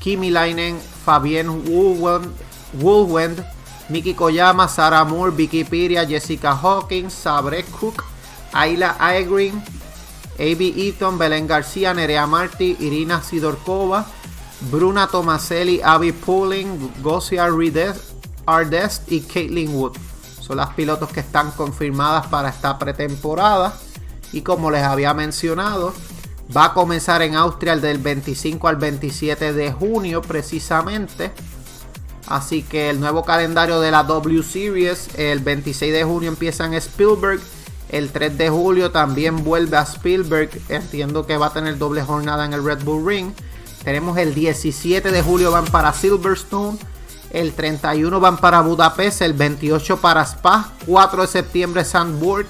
Kimilainen, 0.00 0.80
Fabienne 1.04 1.50
Woolwend, 2.80 3.44
Miki 3.88 4.14
Koyama, 4.14 4.66
Sarah 4.68 5.04
Moore, 5.04 5.30
Vicky 5.30 5.64
Piria, 5.64 6.04
Jessica 6.06 6.56
Hawkins, 6.56 7.12
Sabre 7.12 7.64
Cook, 7.64 8.02
Ayla 8.52 8.96
Aegrin, 8.98 9.62
A.B. 10.38 10.74
Eaton, 10.76 11.18
Belén 11.18 11.46
García, 11.46 11.94
Nerea 11.94 12.26
Marti, 12.26 12.76
Irina 12.80 13.22
Sidorkova, 13.22 14.06
Bruna 14.70 15.06
Tomaselli, 15.06 15.80
Abby 15.82 16.12
Pulling, 16.12 16.92
Gosia 17.02 17.46
Ardest 18.46 19.12
y 19.12 19.20
Caitlin 19.20 19.74
Wood. 19.74 20.11
Las 20.54 20.74
pilotos 20.74 21.10
que 21.10 21.20
están 21.20 21.50
confirmadas 21.52 22.26
para 22.26 22.48
esta 22.48 22.78
pretemporada. 22.78 23.74
Y 24.32 24.42
como 24.42 24.70
les 24.70 24.82
había 24.82 25.14
mencionado, 25.14 25.92
va 26.54 26.66
a 26.66 26.74
comenzar 26.74 27.22
en 27.22 27.34
Austria 27.34 27.72
el 27.74 27.80
del 27.80 27.98
25 27.98 28.68
al 28.68 28.76
27 28.76 29.52
de 29.52 29.72
junio 29.72 30.22
precisamente. 30.22 31.32
Así 32.26 32.62
que 32.62 32.88
el 32.90 33.00
nuevo 33.00 33.24
calendario 33.24 33.80
de 33.80 33.90
la 33.90 34.04
W 34.04 34.42
Series, 34.42 35.08
el 35.16 35.40
26 35.40 35.92
de 35.92 36.04
junio 36.04 36.28
empieza 36.28 36.64
en 36.64 36.74
Spielberg. 36.74 37.40
El 37.88 38.10
3 38.10 38.38
de 38.38 38.48
julio 38.48 38.90
también 38.90 39.44
vuelve 39.44 39.76
a 39.76 39.82
Spielberg. 39.82 40.50
Entiendo 40.68 41.26
que 41.26 41.36
va 41.36 41.46
a 41.46 41.52
tener 41.52 41.76
doble 41.76 42.02
jornada 42.02 42.46
en 42.46 42.54
el 42.54 42.64
Red 42.64 42.84
Bull 42.84 43.06
Ring. 43.06 43.32
Tenemos 43.84 44.16
el 44.16 44.34
17 44.34 45.10
de 45.10 45.22
julio 45.22 45.50
van 45.50 45.66
para 45.66 45.92
Silverstone. 45.92 46.78
El 47.32 47.54
31 47.54 48.20
van 48.20 48.36
para 48.36 48.60
Budapest. 48.60 49.22
El 49.22 49.32
28 49.32 49.96
para 50.00 50.22
Spa. 50.22 50.68
4 50.86 51.22
de 51.22 51.28
septiembre 51.28 51.84
Sandburg. 51.84 52.46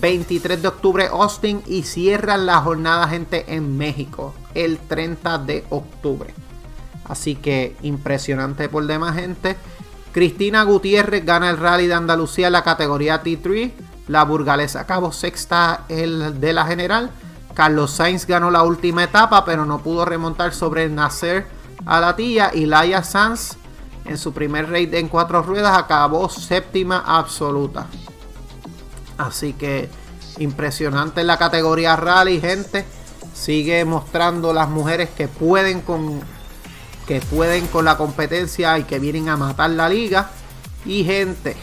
23 0.00 0.62
de 0.62 0.68
octubre 0.68 1.08
Austin 1.08 1.62
y 1.66 1.82
cierran 1.82 2.46
la 2.46 2.60
jornada 2.60 3.08
gente 3.08 3.44
en 3.48 3.76
México 3.76 4.34
el 4.54 4.78
30 4.78 5.38
de 5.38 5.64
octubre. 5.70 6.32
Así 7.04 7.34
que 7.34 7.76
impresionante 7.82 8.68
por 8.68 8.86
demás 8.86 9.16
gente. 9.16 9.56
Cristina 10.12 10.62
Gutiérrez 10.62 11.24
gana 11.24 11.50
el 11.50 11.56
rally 11.56 11.88
de 11.88 11.94
Andalucía 11.94 12.46
en 12.46 12.52
la 12.52 12.62
categoría 12.62 13.22
T3. 13.22 13.72
La 14.06 14.24
burgalesa 14.24 14.80
acabó 14.80 15.10
sexta 15.10 15.84
el 15.88 16.40
de 16.40 16.52
la 16.52 16.66
general. 16.66 17.10
Carlos 17.54 17.90
Sainz 17.90 18.26
ganó 18.26 18.52
la 18.52 18.62
última 18.62 19.02
etapa 19.02 19.44
pero 19.44 19.64
no 19.64 19.80
pudo 19.80 20.04
remontar 20.04 20.54
sobre 20.54 20.84
el 20.84 20.94
Nacer 20.94 21.46
a 21.84 22.00
la 22.00 22.14
tía. 22.14 22.52
Y 22.54 22.66
Laia 22.66 23.02
Sanz 23.02 23.56
en 24.04 24.18
su 24.18 24.32
primer 24.32 24.70
raid 24.70 24.94
en 24.94 25.08
cuatro 25.08 25.42
ruedas 25.42 25.76
acabó 25.76 26.28
séptima 26.28 27.02
absoluta. 27.06 27.86
Así 29.18 29.52
que 29.52 29.88
impresionante 30.38 31.20
en 31.20 31.26
la 31.26 31.38
categoría 31.38 31.96
rally, 31.96 32.40
gente. 32.40 32.84
Sigue 33.34 33.84
mostrando 33.84 34.52
las 34.52 34.68
mujeres 34.68 35.10
que 35.10 35.28
pueden 35.28 35.80
con 35.82 36.20
que 37.06 37.20
pueden 37.20 37.66
con 37.66 37.84
la 37.84 37.96
competencia 37.96 38.78
y 38.78 38.84
que 38.84 38.98
vienen 38.98 39.28
a 39.28 39.36
matar 39.36 39.70
la 39.70 39.88
liga. 39.88 40.30
Y 40.84 41.04
gente, 41.04 41.56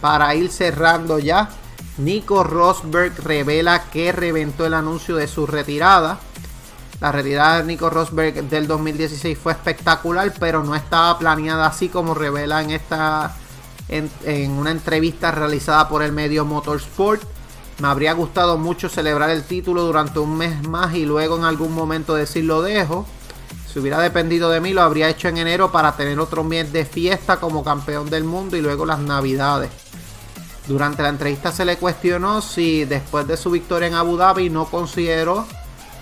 para 0.00 0.34
ir 0.34 0.50
cerrando 0.50 1.18
ya, 1.18 1.50
Nico 1.98 2.42
Rosberg 2.42 3.12
revela 3.22 3.84
que 3.90 4.12
reventó 4.12 4.66
el 4.66 4.74
anuncio 4.74 5.16
de 5.16 5.28
su 5.28 5.46
retirada. 5.46 6.18
La 7.04 7.12
retirada 7.12 7.58
de 7.58 7.64
Nico 7.64 7.90
Rosberg 7.90 8.48
del 8.48 8.66
2016 8.66 9.36
fue 9.36 9.52
espectacular, 9.52 10.32
pero 10.40 10.64
no 10.64 10.74
estaba 10.74 11.18
planeada 11.18 11.66
así 11.66 11.90
como 11.90 12.14
revela 12.14 12.62
en 12.62 12.70
esta 12.70 13.36
en, 13.88 14.50
una 14.52 14.70
entrevista 14.70 15.30
realizada 15.30 15.86
por 15.86 16.02
el 16.02 16.12
medio 16.12 16.46
Motorsport. 16.46 17.20
Me 17.80 17.88
habría 17.88 18.14
gustado 18.14 18.56
mucho 18.56 18.88
celebrar 18.88 19.28
el 19.28 19.42
título 19.42 19.82
durante 19.82 20.18
un 20.18 20.34
mes 20.38 20.66
más 20.66 20.94
y 20.94 21.04
luego 21.04 21.36
en 21.36 21.44
algún 21.44 21.74
momento 21.74 22.14
decir 22.14 22.46
lo 22.46 22.62
dejo. 22.62 23.04
Si 23.70 23.78
hubiera 23.80 24.00
dependido 24.00 24.48
de 24.48 24.62
mí, 24.62 24.72
lo 24.72 24.80
habría 24.80 25.10
hecho 25.10 25.28
en 25.28 25.36
enero 25.36 25.70
para 25.70 25.94
tener 25.98 26.18
otro 26.18 26.42
mes 26.42 26.72
de 26.72 26.86
fiesta 26.86 27.36
como 27.36 27.62
campeón 27.62 28.08
del 28.08 28.24
mundo 28.24 28.56
y 28.56 28.62
luego 28.62 28.86
las 28.86 29.00
navidades. 29.00 29.68
Durante 30.66 31.02
la 31.02 31.10
entrevista 31.10 31.52
se 31.52 31.66
le 31.66 31.76
cuestionó 31.76 32.40
si 32.40 32.86
después 32.86 33.26
de 33.26 33.36
su 33.36 33.50
victoria 33.50 33.88
en 33.88 33.94
Abu 33.94 34.16
Dhabi 34.16 34.48
no 34.48 34.64
consideró 34.64 35.46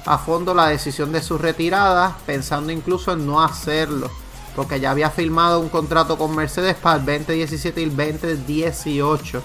a 0.05 0.19
fondo 0.19 0.55
la 0.55 0.67
decisión 0.67 1.13
de 1.13 1.23
su 1.23 1.39
retirada, 1.39 2.17
pensando 2.27 2.73
incluso 2.73 3.13
en 3.13 3.27
no 3.27 3.43
hacerlo 3.43 4.11
porque 4.55 4.81
ya 4.81 4.91
había 4.91 5.11
firmado 5.11 5.61
un 5.61 5.69
contrato 5.69 6.19
con 6.19 6.35
Mercedes 6.35 6.77
para 6.77 6.97
el 6.97 7.07
2017 7.07 7.81
y 7.81 7.85
el 7.85 7.97
2018. 7.97 9.43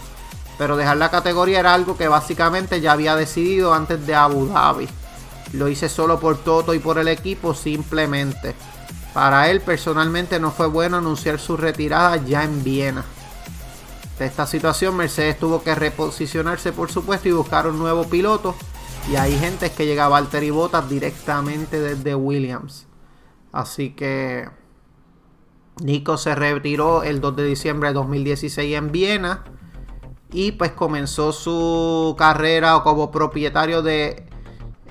Pero 0.58 0.76
dejar 0.76 0.98
la 0.98 1.12
categoría 1.12 1.60
era 1.60 1.74
algo 1.74 1.98
que 1.98 2.08
básicamente 2.08 2.82
ya 2.82 2.93
había 2.93 3.15
decidido 3.15 3.74
antes 3.74 4.06
de 4.06 4.15
Abu 4.15 4.48
Dhabi. 4.48 4.88
Lo 5.54 5.67
hice 5.67 5.88
solo 5.88 6.20
por 6.20 6.38
Toto 6.38 6.74
y 6.74 6.80
por 6.80 6.98
el 6.98 7.08
equipo 7.08 7.54
simplemente. 7.54 8.56
Para 9.13 9.50
él 9.50 9.62
personalmente 9.62 10.39
no 10.39 10.52
fue 10.52 10.67
bueno 10.67 10.98
anunciar 10.98 11.39
su 11.39 11.58
retirada 11.58 12.17
ya 12.17 12.43
en 12.43 12.63
Viena. 12.63 13.06
De 14.20 14.26
esta 14.26 14.48
situación 14.48 14.98
Mercedes 14.98 15.39
tuvo 15.39 15.63
que 15.63 15.76
reposicionarse 15.76 16.74
por 16.74 16.91
supuesto 16.91 17.30
y 17.30 17.32
buscar 17.32 17.67
un 17.67 17.78
nuevo 17.80 18.04
piloto. 18.06 18.56
Y 19.10 19.15
hay 19.15 19.38
gente 19.38 19.72
que 19.72 19.86
llega 19.86 20.06
a 20.06 20.10
Valtteri 20.10 20.50
Bottas 20.50 20.89
directamente 20.89 21.80
desde 21.80 22.13
Williams. 22.13 22.88
Así 23.54 23.91
que 23.91 24.50
Nico 25.82 26.17
se 26.17 26.36
retiró 26.36 27.04
el 27.04 27.22
2 27.22 27.38
de 27.38 27.46
diciembre 27.46 27.89
de 27.89 27.93
2016 27.93 28.76
en 28.76 28.91
Viena 28.91 29.46
y 30.32 30.52
pues 30.52 30.72
comenzó 30.72 31.32
su 31.32 32.15
carrera 32.17 32.82
como 32.84 33.10
propietario 33.10 33.82
de 33.82 34.26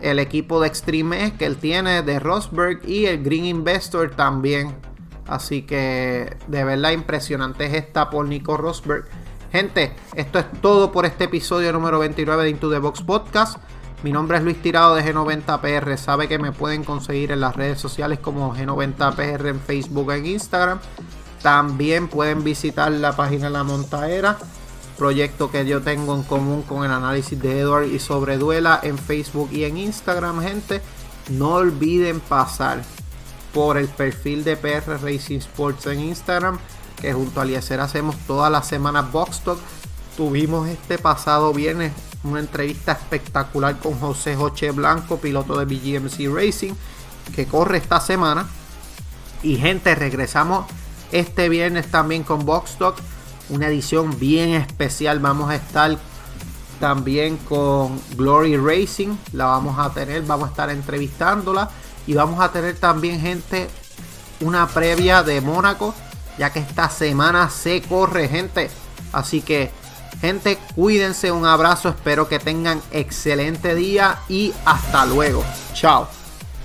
el 0.00 0.18
equipo 0.18 0.60
de 0.60 0.68
Extreme 0.68 1.34
que 1.38 1.44
él 1.44 1.56
tiene 1.56 2.02
de 2.02 2.18
Rosberg 2.18 2.88
y 2.88 3.06
el 3.06 3.22
Green 3.22 3.44
Investor 3.44 4.12
también. 4.16 4.76
Así 5.26 5.62
que 5.62 6.36
de 6.46 6.64
verdad 6.64 6.92
impresionante 6.92 7.66
es 7.66 7.74
esta 7.74 8.08
por 8.08 8.26
Nico 8.26 8.56
Rosberg. 8.56 9.04
Gente, 9.52 9.94
esto 10.14 10.38
es 10.38 10.46
todo 10.60 10.90
por 10.90 11.04
este 11.04 11.24
episodio 11.24 11.72
número 11.72 11.98
29 11.98 12.44
de 12.44 12.50
Into 12.50 12.70
the 12.70 12.78
Box 12.78 13.02
Podcast. 13.02 13.58
Mi 14.02 14.12
nombre 14.12 14.36
es 14.36 14.44
Luis 14.44 14.60
Tirado 14.60 14.94
de 14.94 15.02
G90PR. 15.02 15.96
Sabe 15.96 16.28
que 16.28 16.38
me 16.38 16.52
pueden 16.52 16.84
conseguir 16.84 17.32
en 17.32 17.40
las 17.40 17.56
redes 17.56 17.80
sociales 17.80 18.18
como 18.18 18.54
G90PR 18.54 19.48
en 19.48 19.60
Facebook 19.60 20.12
e 20.12 20.18
Instagram. 20.18 20.80
También 21.42 22.08
pueden 22.08 22.44
visitar 22.44 22.92
la 22.92 23.16
página 23.16 23.48
La 23.48 23.64
Montaera, 23.64 24.36
proyecto 24.98 25.50
que 25.50 25.64
yo 25.64 25.80
tengo 25.80 26.14
en 26.14 26.24
común 26.24 26.62
con 26.62 26.84
el 26.84 26.90
análisis 26.90 27.40
de 27.40 27.60
Edward 27.60 27.86
y 27.86 27.98
sobre 27.98 28.36
Duela 28.36 28.80
en 28.82 28.98
Facebook 28.98 29.48
y 29.50 29.64
en 29.64 29.78
Instagram, 29.78 30.42
gente. 30.42 30.82
No 31.30 31.54
olviden 31.54 32.20
pasar 32.20 32.82
por 33.54 33.78
el 33.78 33.88
perfil 33.88 34.44
de 34.44 34.56
PR 34.56 35.00
Racing 35.02 35.38
Sports 35.38 35.86
en 35.86 36.00
Instagram, 36.00 36.58
que 37.00 37.14
junto 37.14 37.40
a 37.40 37.44
Eliezer 37.44 37.80
hacemos 37.80 38.16
todas 38.26 38.52
las 38.52 38.68
semanas 38.68 39.10
Box 39.10 39.40
Talk. 39.40 39.58
Tuvimos 40.16 40.68
este 40.68 40.98
pasado 40.98 41.52
viernes 41.52 41.92
una 42.26 42.40
entrevista 42.40 42.92
espectacular 42.92 43.78
con 43.78 43.98
José 43.98 44.36
Joche 44.36 44.70
Blanco, 44.70 45.18
piloto 45.18 45.58
de 45.58 45.64
BGMC 45.64 46.34
Racing, 46.34 46.72
que 47.34 47.46
corre 47.46 47.78
esta 47.78 48.00
semana. 48.00 48.46
Y 49.42 49.56
gente, 49.56 49.94
regresamos 49.94 50.66
este 51.12 51.48
viernes 51.48 51.90
también 51.90 52.22
con 52.22 52.44
Box 52.44 52.78
Talk, 52.78 52.96
una 53.48 53.68
edición 53.68 54.18
bien 54.18 54.50
especial. 54.50 55.20
Vamos 55.20 55.50
a 55.50 55.56
estar 55.56 55.96
también 56.80 57.36
con 57.38 58.00
Glory 58.16 58.56
Racing, 58.56 59.16
la 59.32 59.46
vamos 59.46 59.78
a 59.78 59.90
tener, 59.90 60.22
vamos 60.22 60.48
a 60.48 60.50
estar 60.50 60.70
entrevistándola 60.70 61.70
y 62.06 62.14
vamos 62.14 62.40
a 62.40 62.52
tener 62.52 62.76
también 62.76 63.20
gente 63.20 63.68
una 64.40 64.66
previa 64.66 65.22
de 65.22 65.40
Mónaco, 65.40 65.94
ya 66.38 66.52
que 66.52 66.60
esta 66.60 66.90
semana 66.90 67.48
se 67.50 67.82
corre, 67.82 68.28
gente. 68.28 68.70
Así 69.12 69.40
que 69.40 69.70
Gente, 70.20 70.58
cuídense, 70.74 71.30
un 71.30 71.44
abrazo, 71.44 71.90
espero 71.90 72.28
que 72.28 72.38
tengan 72.38 72.80
excelente 72.90 73.74
día 73.74 74.18
y 74.28 74.52
hasta 74.64 75.04
luego. 75.06 75.44
Chao. 75.74 76.08